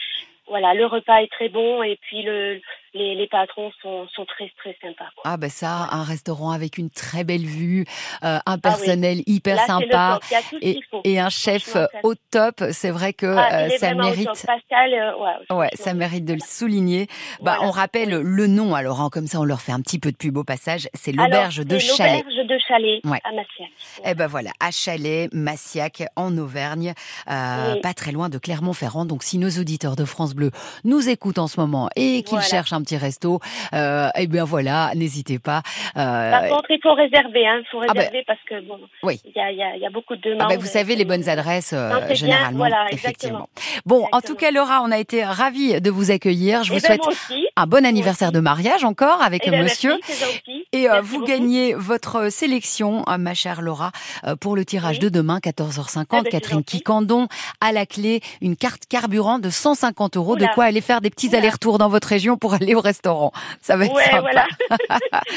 voilà, 0.47 0.73
le 0.73 0.85
repas 0.85 1.21
est 1.21 1.31
très 1.31 1.49
bon 1.49 1.81
et 1.83 1.97
puis 2.01 2.21
le, 2.23 2.61
les, 2.93 3.15
les 3.15 3.27
patrons 3.27 3.71
sont, 3.81 4.07
sont 4.15 4.25
très 4.25 4.51
très 4.57 4.77
sympas. 4.81 5.09
quoi. 5.15 5.23
Ah 5.25 5.37
ben 5.37 5.49
ça, 5.49 5.87
un 5.91 6.03
restaurant 6.03 6.51
avec 6.51 6.77
une 6.77 6.89
très 6.89 7.23
belle 7.23 7.45
vue, 7.45 7.85
euh, 8.23 8.37
un 8.45 8.57
personnel 8.57 9.21
hyper 9.25 9.55
Là, 9.57 9.65
sympa 9.65 10.19
et, 10.61 10.79
et 11.03 11.19
un 11.19 11.29
chef 11.29 11.75
au 12.03 12.13
top. 12.31 12.63
C'est 12.71 12.91
vrai 12.91 13.13
que 13.13 13.25
Ah, 13.37 13.65
euh, 13.65 13.69
ça 13.77 13.93
mérite. 13.93 14.27
Pascal, 14.45 14.93
euh, 14.93 15.17
ouais, 15.17 15.55
Ouais, 15.57 15.69
ça 15.73 15.93
mérite 15.93 16.25
de 16.25 16.33
le 16.33 16.39
souligner. 16.39 17.07
Bah, 17.41 17.57
on 17.61 17.71
rappelle 17.71 18.09
le 18.09 18.47
nom, 18.47 18.75
alors 18.75 19.01
hein, 19.01 19.09
comme 19.11 19.27
ça 19.27 19.39
on 19.39 19.43
leur 19.45 19.61
fait 19.61 19.71
un 19.71 19.81
petit 19.81 19.99
peu 19.99 20.11
de 20.11 20.17
pub 20.17 20.37
au 20.37 20.43
passage. 20.43 20.87
C'est 20.93 21.11
l'auberge 21.11 21.65
de 21.65 21.79
Chalet. 21.79 22.23
L'auberge 22.23 22.47
de 22.47 22.57
Chalet 22.67 23.01
Ouais. 23.05 23.19
à 23.23 23.31
Massiac. 23.31 23.69
Eh 24.05 24.13
ben 24.13 24.27
voilà, 24.27 24.51
à 24.59 24.71
Chalet, 24.71 25.29
Massiac, 25.33 26.03
en 26.15 26.37
Auvergne, 26.37 26.93
euh, 27.29 27.73
Oui. 27.75 27.81
pas 27.81 27.93
très 27.93 28.11
loin 28.11 28.29
de 28.29 28.37
Clermont-Ferrand. 28.37 29.05
Donc 29.05 29.23
si 29.23 29.37
nos 29.37 29.49
auditeurs 29.49 29.95
de 29.95 30.05
France 30.05 30.34
Bleu 30.35 30.51
nous 30.83 31.09
écoutent 31.09 31.39
en 31.39 31.47
ce 31.47 31.59
moment 31.59 31.89
et 31.95 32.21
qu'ils 32.23 32.29
Voilà. 32.37 32.45
cherchent 32.45 32.73
un 32.73 32.81
petit 32.81 32.97
resto, 32.97 33.39
euh, 33.73 34.09
eh 34.15 34.27
bien 34.27 34.43
voilà, 34.43 34.91
n'hésitez 34.95 35.39
pas. 35.39 35.61
Euh, 35.97 36.31
Par 36.31 36.47
contre, 36.49 36.69
il 36.69 36.79
faut 36.83 36.93
réserver, 36.93 37.47
hein. 37.47 37.61
Il 37.61 37.65
faut 37.71 37.79
Ah 37.81 37.93
ben, 37.93 37.99
réserver 38.01 38.23
parce 38.27 38.39
que 38.47 38.61
bon, 38.67 38.79
oui. 39.03 39.19
il 39.25 39.31
y 39.35 39.55
y, 39.55 39.79
y 39.81 39.85
a 39.85 39.89
beaucoup 39.89 40.15
de 40.15 40.21
demandes. 40.21 40.41
Ah 40.43 40.47
ben, 40.49 40.59
vous 40.59 40.67
savez 40.67 40.95
les 40.95 41.05
bonnes 41.05 41.27
adresses 41.29 41.73
euh, 41.73 41.89
c'est 42.01 42.05
bien, 42.07 42.15
généralement, 42.15 42.57
voilà, 42.57 42.85
effectivement. 42.91 43.47
exactement. 43.47 43.49
Bon, 43.85 43.95
en 43.95 44.19
Exactement. 44.19 44.21
tout 44.21 44.35
cas 44.35 44.51
Laura, 44.51 44.81
on 44.83 44.91
a 44.91 44.97
été 44.99 45.23
ravis 45.23 45.79
de 45.81 45.89
vous 45.89 46.11
accueillir. 46.11 46.63
Je 46.63 46.73
Eh 46.73 46.75
vous 46.77 46.81
ben, 46.87 46.97
souhaite 47.01 47.17
un 47.55 47.67
bon 47.67 47.85
anniversaire 47.85 48.31
de 48.31 48.39
mariage 48.39 48.83
encore 48.83 49.21
avec 49.21 49.43
Eh 49.45 49.51
ben, 49.51 49.63
Monsieur. 49.63 49.95
merci. 50.07 50.65
Et 50.71 50.87
Merci 50.89 50.99
vous 51.07 51.19
beaucoup. 51.19 51.31
gagnez 51.31 51.73
votre 51.73 52.29
sélection, 52.31 53.03
euh, 53.07 53.17
ma 53.17 53.33
chère 53.33 53.61
Laura, 53.61 53.91
euh, 54.25 54.35
pour 54.35 54.55
le 54.55 54.65
tirage 54.65 54.95
Oui. 54.97 55.03
de 55.05 55.09
demain, 55.09 55.39
14h50. 55.39 56.05
Ah 56.11 56.21
ben, 56.23 56.29
Catherine. 56.29 56.63
Kikandon, 56.63 57.27
à 57.61 57.71
la 57.71 57.85
clé, 57.85 58.21
une 58.41 58.55
carte 58.57 58.83
carburant 58.89 59.39
de 59.39 59.49
150 59.49 60.17
euros. 60.17 60.24
De 60.35 60.43
Oula. 60.43 60.53
quoi 60.53 60.65
aller 60.65 60.81
faire 60.81 61.01
des 61.01 61.09
petits 61.09 61.27
Oula. 61.29 61.37
allers-retours 61.39 61.77
dans 61.77 61.89
votre 61.89 62.07
région 62.07 62.37
pour 62.37 62.53
aller 62.55 62.73
au 62.75 62.81
restaurant. 62.81 63.31
Ça 63.61 63.77
va 63.77 63.85
être 63.85 63.93
Ouais, 63.93 64.03
sympa. 64.05 64.21
voilà. 64.21 64.45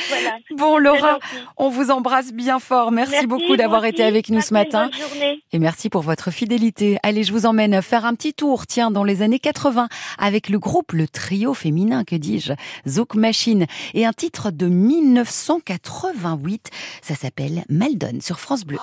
voilà. 0.09 0.37
Bon, 0.57 0.79
Laura, 0.79 1.19
on 1.57 1.69
vous 1.69 1.91
embrasse 1.91 2.33
bien 2.33 2.59
fort. 2.59 2.91
Merci, 2.93 3.13
Merci, 3.13 3.27
beaucoup 3.27 3.57
d'avoir 3.57 3.85
été 3.85 4.03
avec 4.03 4.31
nous 4.31 4.41
ce 4.41 4.53
matin. 4.55 4.89
bonne 4.91 5.01
journée. 5.09 5.43
Et 5.53 5.59
merci 5.59 5.91
pour 5.91 6.03
votre 6.03 6.31
fidélité. 6.31 6.99
Allez, 7.03 7.23
je 7.25 7.33
vous 7.33 7.45
emmène 7.47 7.81
faire 7.83 8.05
un 8.07 8.15
petit 8.15 8.33
tour, 8.35 8.67
tiens, 8.67 8.91
dans 8.91 9.05
les 9.05 9.23
années 9.23 9.39
80, 9.39 9.89
avec 10.19 10.49
le 10.49 10.59
groupe, 10.59 10.93
le 10.93 11.07
trio 11.09 11.53
féminin, 11.55 12.05
que 12.05 12.17
dis-je, 12.17 12.53
Zouk 12.89 13.15
Machine, 13.15 13.67
et 13.95 14.07
un 14.07 14.13
titre 14.13 14.51
de 14.51 14.67
1988. 14.67 16.71
Ça 17.03 17.15
s'appelle 17.15 17.65
Maldon 17.69 18.19
sur 18.21 18.41
France 18.41 18.65
Bleu. 18.65 18.79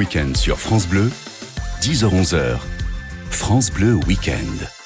Week-end 0.00 0.34
sur 0.34 0.58
France 0.58 0.86
Bleu, 0.86 1.10
10h-11h, 1.82 2.58
France 3.30 3.70
Bleu 3.70 3.96
Week-end. 4.06 4.79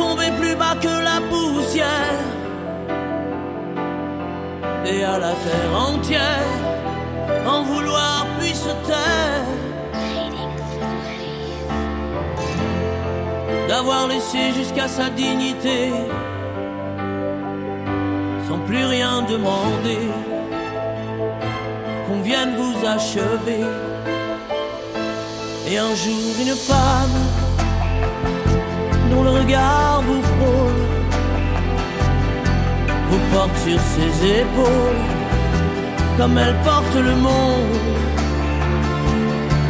Tombé 0.00 0.28
plus 0.40 0.56
bas 0.62 0.76
que 0.84 0.94
la 1.10 1.18
poussière 1.30 2.24
et 4.92 5.04
à 5.04 5.16
la 5.26 5.34
terre 5.44 5.72
entière 5.88 6.54
en 7.54 7.62
vouloir 7.70 8.26
puis 8.38 8.54
se 8.54 8.72
taire. 8.88 9.48
D'avoir 13.68 14.08
laissé 14.08 14.42
jusqu'à 14.58 14.88
sa 14.88 15.10
dignité 15.10 15.80
sans 18.48 18.60
plus 18.68 18.84
rien 18.96 19.14
demander. 19.34 20.04
Qu'on 22.06 22.20
vienne 22.30 22.52
vous 22.60 22.76
achever. 22.96 23.64
Et 25.68 25.76
un 25.78 25.94
jour 26.02 26.32
une 26.44 26.56
femme 26.70 27.18
dont 29.10 29.22
le 29.22 29.30
regard 29.30 30.02
vous 30.02 30.22
frôle, 30.22 30.82
vous 33.10 33.22
porte 33.32 33.56
sur 33.66 33.80
ses 33.94 34.40
épaules, 34.40 35.04
comme 36.16 36.38
elle 36.38 36.56
porte 36.64 36.94
le 36.94 37.14
monde, 37.16 37.76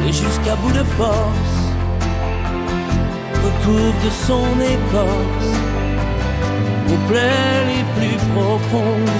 et 0.06 0.12
jusqu'à 0.12 0.56
bout 0.56 0.72
de 0.72 0.84
force, 0.98 1.56
recouvre 3.44 4.04
de 4.04 4.10
son 4.26 4.46
écorce 4.60 5.60
vos 6.86 7.08
plaies 7.08 7.64
les 7.70 7.84
plus 7.96 8.18
profondes. 8.34 9.16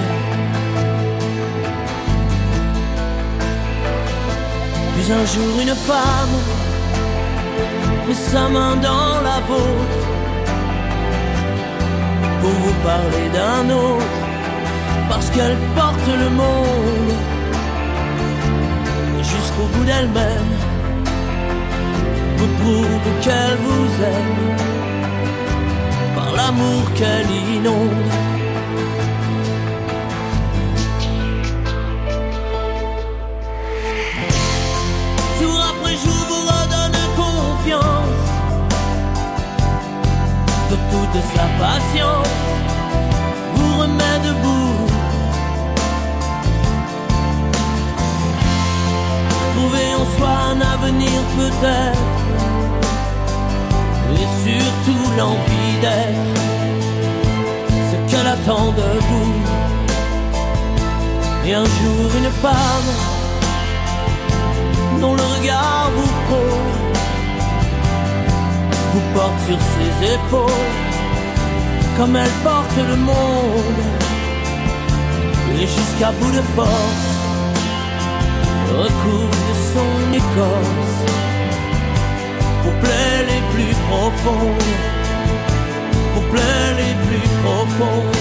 Puis 4.93 5.11
un 5.11 5.25
jour 5.33 5.61
une 5.61 5.75
femme 5.75 6.60
met 8.07 8.13
sa 8.13 8.49
main 8.49 8.75
dans 8.75 9.21
la 9.27 9.39
vôtre. 9.49 10.01
Pour 12.41 12.55
vous 12.63 12.77
parler 12.83 13.27
d'un 13.37 13.73
autre, 13.73 14.17
parce 15.09 15.29
qu'elle 15.29 15.57
porte 15.75 16.07
le 16.23 16.29
monde. 16.29 17.13
Jusqu'au 19.21 19.67
bout 19.73 19.85
d'elle-même, 19.85 20.51
vous 22.37 22.51
prouve 22.59 23.05
qu'elle 23.21 23.57
vous 23.65 24.03
aime. 24.03 24.55
Par 26.15 26.31
l'amour 26.35 26.83
qu'elle 26.95 27.31
inonde. 27.55 28.30
Toute 40.91 41.21
sa 41.35 41.45
patience 41.63 42.27
vous 43.55 43.73
remet 43.81 44.17
debout. 44.27 44.77
Trouver 49.55 49.87
en 50.01 50.05
soi 50.17 50.33
un 50.51 50.59
avenir 50.75 51.17
peut-être, 51.37 52.09
et 54.19 54.27
surtout 54.43 55.05
l'envie 55.17 55.75
d'être 55.81 56.41
ce 57.89 57.95
qu'elle 58.09 58.27
attend 58.27 58.67
de 58.81 58.89
vous. 59.09 59.33
Et 61.45 61.53
un 61.55 61.65
jour 61.65 62.07
une 62.19 62.31
femme 62.45 62.91
dont 65.01 65.15
le 65.15 65.23
regard 65.23 65.89
vous 65.95 66.11
vous 66.29 66.60
porte 69.13 69.39
sur 69.47 69.59
ses 69.73 70.13
épaules 70.15 70.67
comme 71.97 72.15
elle 72.15 72.35
porte 72.43 72.77
le 72.77 72.95
monde. 72.95 73.81
Et 75.59 75.67
jusqu'à 75.67 76.11
bout 76.19 76.31
de 76.31 76.41
force 76.55 77.11
recouvre 78.71 79.51
son 79.73 80.13
écorce 80.13 80.97
vos 82.63 82.75
plaies 82.81 83.23
les 83.31 83.41
plus 83.53 83.75
profondes 83.89 84.77
vos 86.15 86.25
plaies 86.31 86.73
les 86.81 86.93
plus 87.05 87.27
profondes 87.43 88.15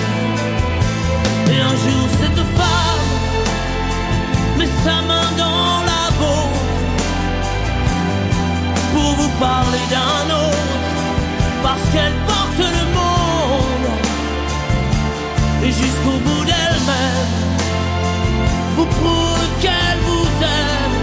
et 1.53 1.61
un 1.61 1.77
jour 1.85 2.05
cette 2.21 2.45
femme 2.59 3.07
met 4.59 4.71
sa 4.85 4.97
main 5.03 5.29
dans 5.39 5.77
la 5.91 6.05
vôtre 6.19 6.61
pour 8.93 9.11
vous 9.19 9.33
parler 9.39 9.85
d'un 9.95 10.35
autre, 10.35 10.80
parce 11.63 11.87
qu'elle 11.93 12.13
porte 12.27 12.59
le 12.59 12.85
monde, 12.99 13.91
et 15.65 15.73
jusqu'au 15.73 16.19
bout 16.27 16.45
d'elle-même, 16.45 17.35
vous 18.77 18.87
prouve 18.87 19.47
qu'elle 19.61 19.99
vous 20.07 20.29
aime, 20.43 20.99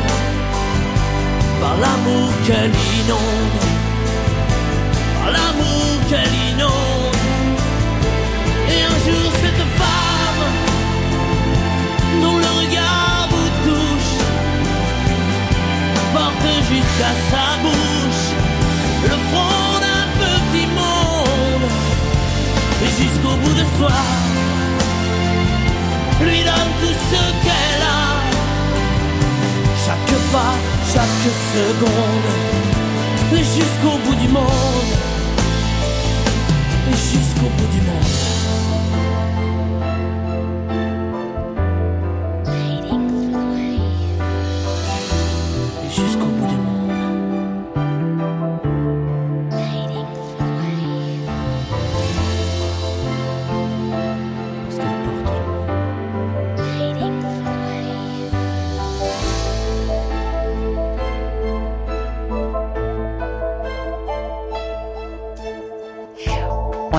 par 1.62 1.76
l'amour 1.84 2.30
qu'elle 2.46 2.74
inonde, 3.00 3.62
par 5.20 5.32
l'amour 5.32 5.90
qu'elle 6.10 6.36
inonde, 6.52 7.16
et 8.70 8.82
un 8.84 8.98
jour 9.06 9.32
cette 9.42 9.66
femme, 9.82 10.44
dont 12.22 12.38
le 12.38 12.52
regard 12.62 13.28
vous 13.32 13.50
touche, 13.70 14.14
porte 16.14 16.48
jusqu'à 16.70 17.14
sa 17.32 17.46
bouche 17.62 18.37
jusqu'au 23.38 23.50
bout 23.50 23.54
de 23.54 23.66
soi. 23.78 23.92
Lui 26.22 26.44
donne 26.44 26.72
tout 26.82 26.96
ce 27.10 27.22
qu'elle 27.44 27.84
a. 27.84 28.22
Chaque 29.86 30.18
pas, 30.32 30.56
chaque 30.94 31.28
seconde. 31.54 32.30
Jusqu'au 33.34 33.98
bout 34.06 34.16
du 34.16 34.28
monde. 34.28 34.44
Jusqu'au 36.92 37.50
bout 37.58 37.72
du 37.72 37.82
monde 37.82 38.27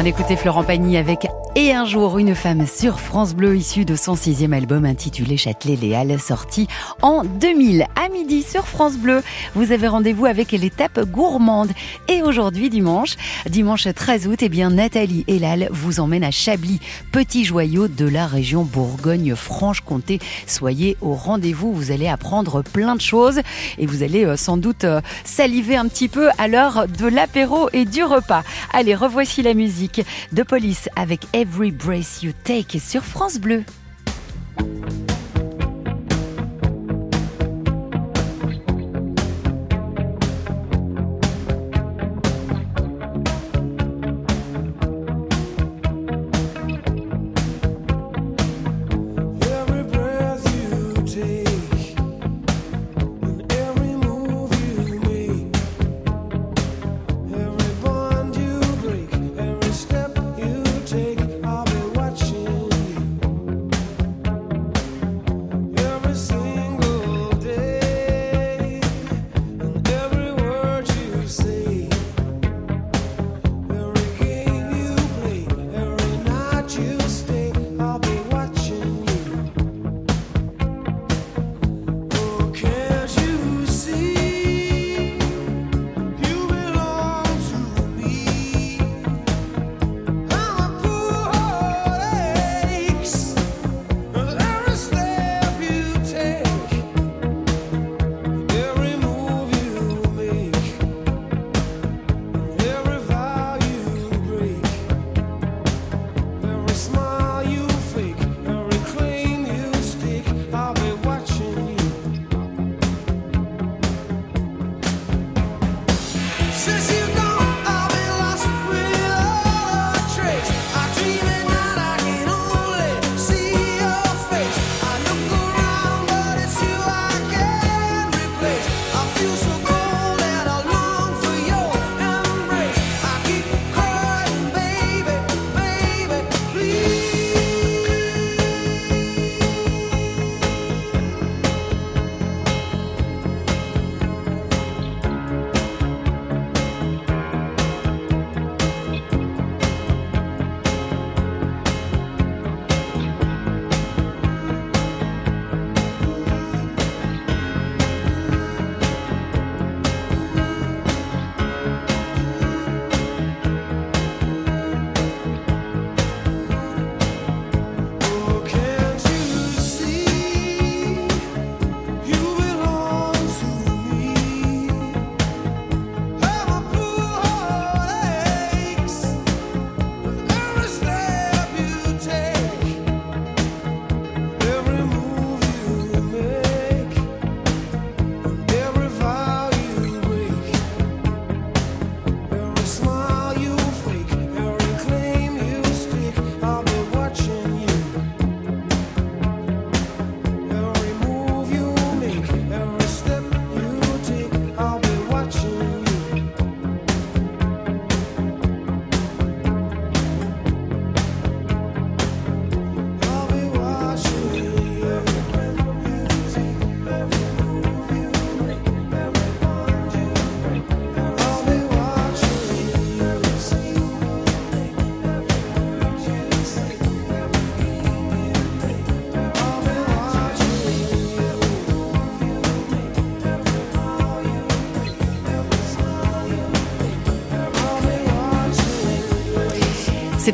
On 0.01 0.05
écoutait 0.05 0.37
Florent 0.37 0.63
Pagny 0.63 0.97
avec 0.97 1.27
Et 1.57 1.73
un 1.73 1.87
jour, 1.87 2.19
une 2.19 2.35
femme 2.35 2.67
sur 2.67 3.01
France 3.01 3.35
Bleu, 3.35 3.57
issue 3.57 3.85
de 3.85 3.97
son 3.97 4.15
sixième 4.15 4.53
album 4.53 4.85
intitulé 4.85 5.37
Châtelet-Léal, 5.37 6.21
sorti 6.21 6.69
en 7.03 7.25
2000. 7.25 7.87
À 7.97 8.09
midi 8.11 8.43
sur 8.43 8.67
France 8.67 8.97
Bleu, 8.97 9.23
vous 9.55 9.73
avez 9.73 9.89
rendez-vous 9.89 10.27
avec 10.27 10.53
l'étape 10.53 11.01
gourmande. 11.01 11.71
Et 12.09 12.23
aujourd'hui, 12.23 12.71
dimanche, 12.71 13.17
dimanche 13.49 13.89
13 13.93 14.29
août, 14.29 14.39
eh 14.43 14.49
bien, 14.49 14.71
Nathalie 14.71 15.25
Elal 15.27 15.69
vous 15.73 16.01
emmène 16.01 16.23
à 16.23 16.31
Chablis, 16.31 16.81
petit 17.13 17.45
joyau 17.45 17.89
de 17.89 18.07
la 18.07 18.27
région 18.27 18.63
Bourgogne-Franche-Comté. 18.63 20.21
Soyez 20.47 20.97
au 21.01 21.15
rendez-vous, 21.15 21.73
vous 21.73 21.91
allez 21.91 22.09
apprendre 22.09 22.63
plein 22.63 22.95
de 22.95 23.01
choses 23.01 23.41
et 23.79 23.87
vous 23.87 24.03
allez 24.03 24.25
euh, 24.25 24.37
sans 24.37 24.59
doute 24.59 24.85
euh, 24.85 25.01
saliver 25.25 25.77
un 25.77 25.89
petit 25.89 26.09
peu 26.09 26.29
à 26.39 26.47
l'heure 26.47 26.87
de 26.87 27.07
l'apéro 27.07 27.69
et 27.73 27.85
du 27.85 28.05
repas. 28.05 28.45
Allez, 28.73 28.95
revoici 28.95 29.43
la 29.43 29.55
musique 29.55 30.03
de 30.33 30.43
police 30.43 30.89
avec 30.95 31.23
Every 31.41 31.71
Brace 31.71 32.25
You 32.25 32.33
Take 32.43 32.81
sur 32.81 33.05
France 33.05 33.39
Bleu. 33.39 33.63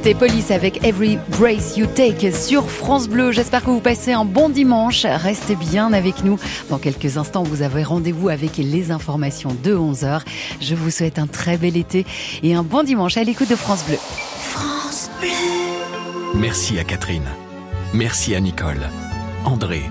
C'était 0.05 0.19
Police 0.19 0.51
avec 0.51 0.85
Every 0.85 1.19
Brace 1.39 1.79
You 1.79 1.87
Take 1.87 2.31
sur 2.31 2.69
France 2.69 3.09
Bleu. 3.09 3.33
J'espère 3.33 3.65
que 3.65 3.71
vous 3.71 3.81
passez 3.81 4.13
un 4.13 4.27
bon 4.27 4.51
dimanche. 4.51 5.07
Restez 5.07 5.57
bien 5.57 5.95
avec 5.95 6.25
nous. 6.25 6.39
Dans 6.69 6.77
quelques 6.77 7.17
instants, 7.17 7.43
vous 7.43 7.63
avez 7.63 7.83
rendez-vous 7.83 8.29
avec 8.29 8.59
les 8.59 8.91
informations 8.91 9.57
de 9.65 9.75
11h. 9.75 10.21
Je 10.61 10.75
vous 10.75 10.91
souhaite 10.91 11.19
un 11.19 11.27
très 11.27 11.57
bel 11.57 11.79
été 11.79 12.05
et 12.43 12.55
un 12.55 12.63
bon 12.63 12.83
dimanche 12.83 13.17
à 13.17 13.25
l'écoute 13.25 13.49
de 13.49 13.57
France 13.57 13.83
Bleu. 13.87 13.97
France 13.97 15.09
Bleu. 15.21 15.31
Merci 16.35 16.79
à 16.79 16.85
Catherine. 16.85 17.31
Merci 17.95 18.35
à 18.35 18.41
Nicole, 18.41 18.91
André, 19.47 19.85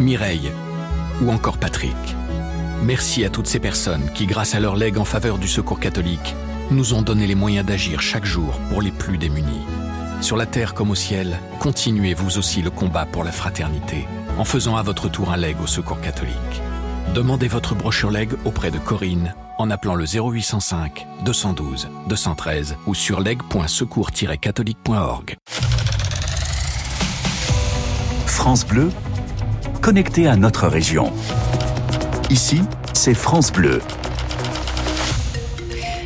Mireille 0.00 0.50
ou 1.20 1.30
encore 1.30 1.58
Patrick. 1.58 1.92
Merci 2.82 3.22
à 3.26 3.28
toutes 3.28 3.48
ces 3.48 3.60
personnes 3.60 4.08
qui, 4.14 4.24
grâce 4.24 4.54
à 4.54 4.60
leur 4.60 4.76
legs 4.76 4.96
en 4.96 5.04
faveur 5.04 5.36
du 5.36 5.46
secours 5.46 5.78
catholique, 5.78 6.34
nous 6.72 6.94
ont 6.94 7.02
donné 7.02 7.26
les 7.26 7.34
moyens 7.34 7.66
d'agir 7.66 8.00
chaque 8.00 8.24
jour 8.24 8.58
pour 8.70 8.80
les 8.82 8.90
plus 8.90 9.18
démunis. 9.18 9.66
Sur 10.20 10.36
la 10.36 10.46
terre 10.46 10.74
comme 10.74 10.90
au 10.90 10.94
ciel, 10.94 11.38
continuez 11.60 12.14
vous 12.14 12.38
aussi 12.38 12.62
le 12.62 12.70
combat 12.70 13.06
pour 13.06 13.24
la 13.24 13.32
fraternité 13.32 14.06
en 14.38 14.44
faisant 14.44 14.76
à 14.76 14.82
votre 14.82 15.08
tour 15.08 15.32
un 15.32 15.36
leg 15.36 15.56
au 15.62 15.66
secours 15.66 16.00
catholique. 16.00 16.62
Demandez 17.14 17.48
votre 17.48 17.74
brochure 17.74 18.10
leg 18.10 18.30
auprès 18.44 18.70
de 18.70 18.78
Corinne 18.78 19.34
en 19.58 19.70
appelant 19.70 19.94
le 19.94 20.06
0805 20.06 21.06
212 21.24 21.88
213 22.08 22.76
ou 22.86 22.94
sur 22.94 23.20
leg.secours-catholique.org. 23.20 25.36
France 28.26 28.66
Bleu, 28.66 28.90
connecté 29.80 30.26
à 30.26 30.34
notre 30.36 30.66
région. 30.68 31.12
Ici, 32.30 32.62
c'est 32.94 33.14
France 33.14 33.52
Bleu. 33.52 33.80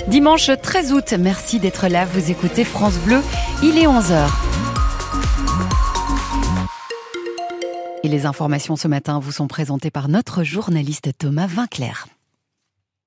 Dimanche 0.08 0.50
13 0.62 0.92
août, 0.92 1.14
merci 1.18 1.58
d'être 1.58 1.88
là. 1.88 2.04
Vous 2.04 2.30
écoutez 2.30 2.64
France 2.64 2.96
Bleu, 2.98 3.20
il 3.62 3.76
est 3.76 3.86
11h. 3.86 4.28
Et 8.04 8.08
les 8.08 8.24
informations 8.24 8.76
ce 8.76 8.86
matin 8.86 9.18
vous 9.18 9.32
sont 9.32 9.48
présentées 9.48 9.90
par 9.90 10.08
notre 10.08 10.44
journaliste 10.44 11.10
Thomas 11.18 11.48
Vinclair. 11.48 12.06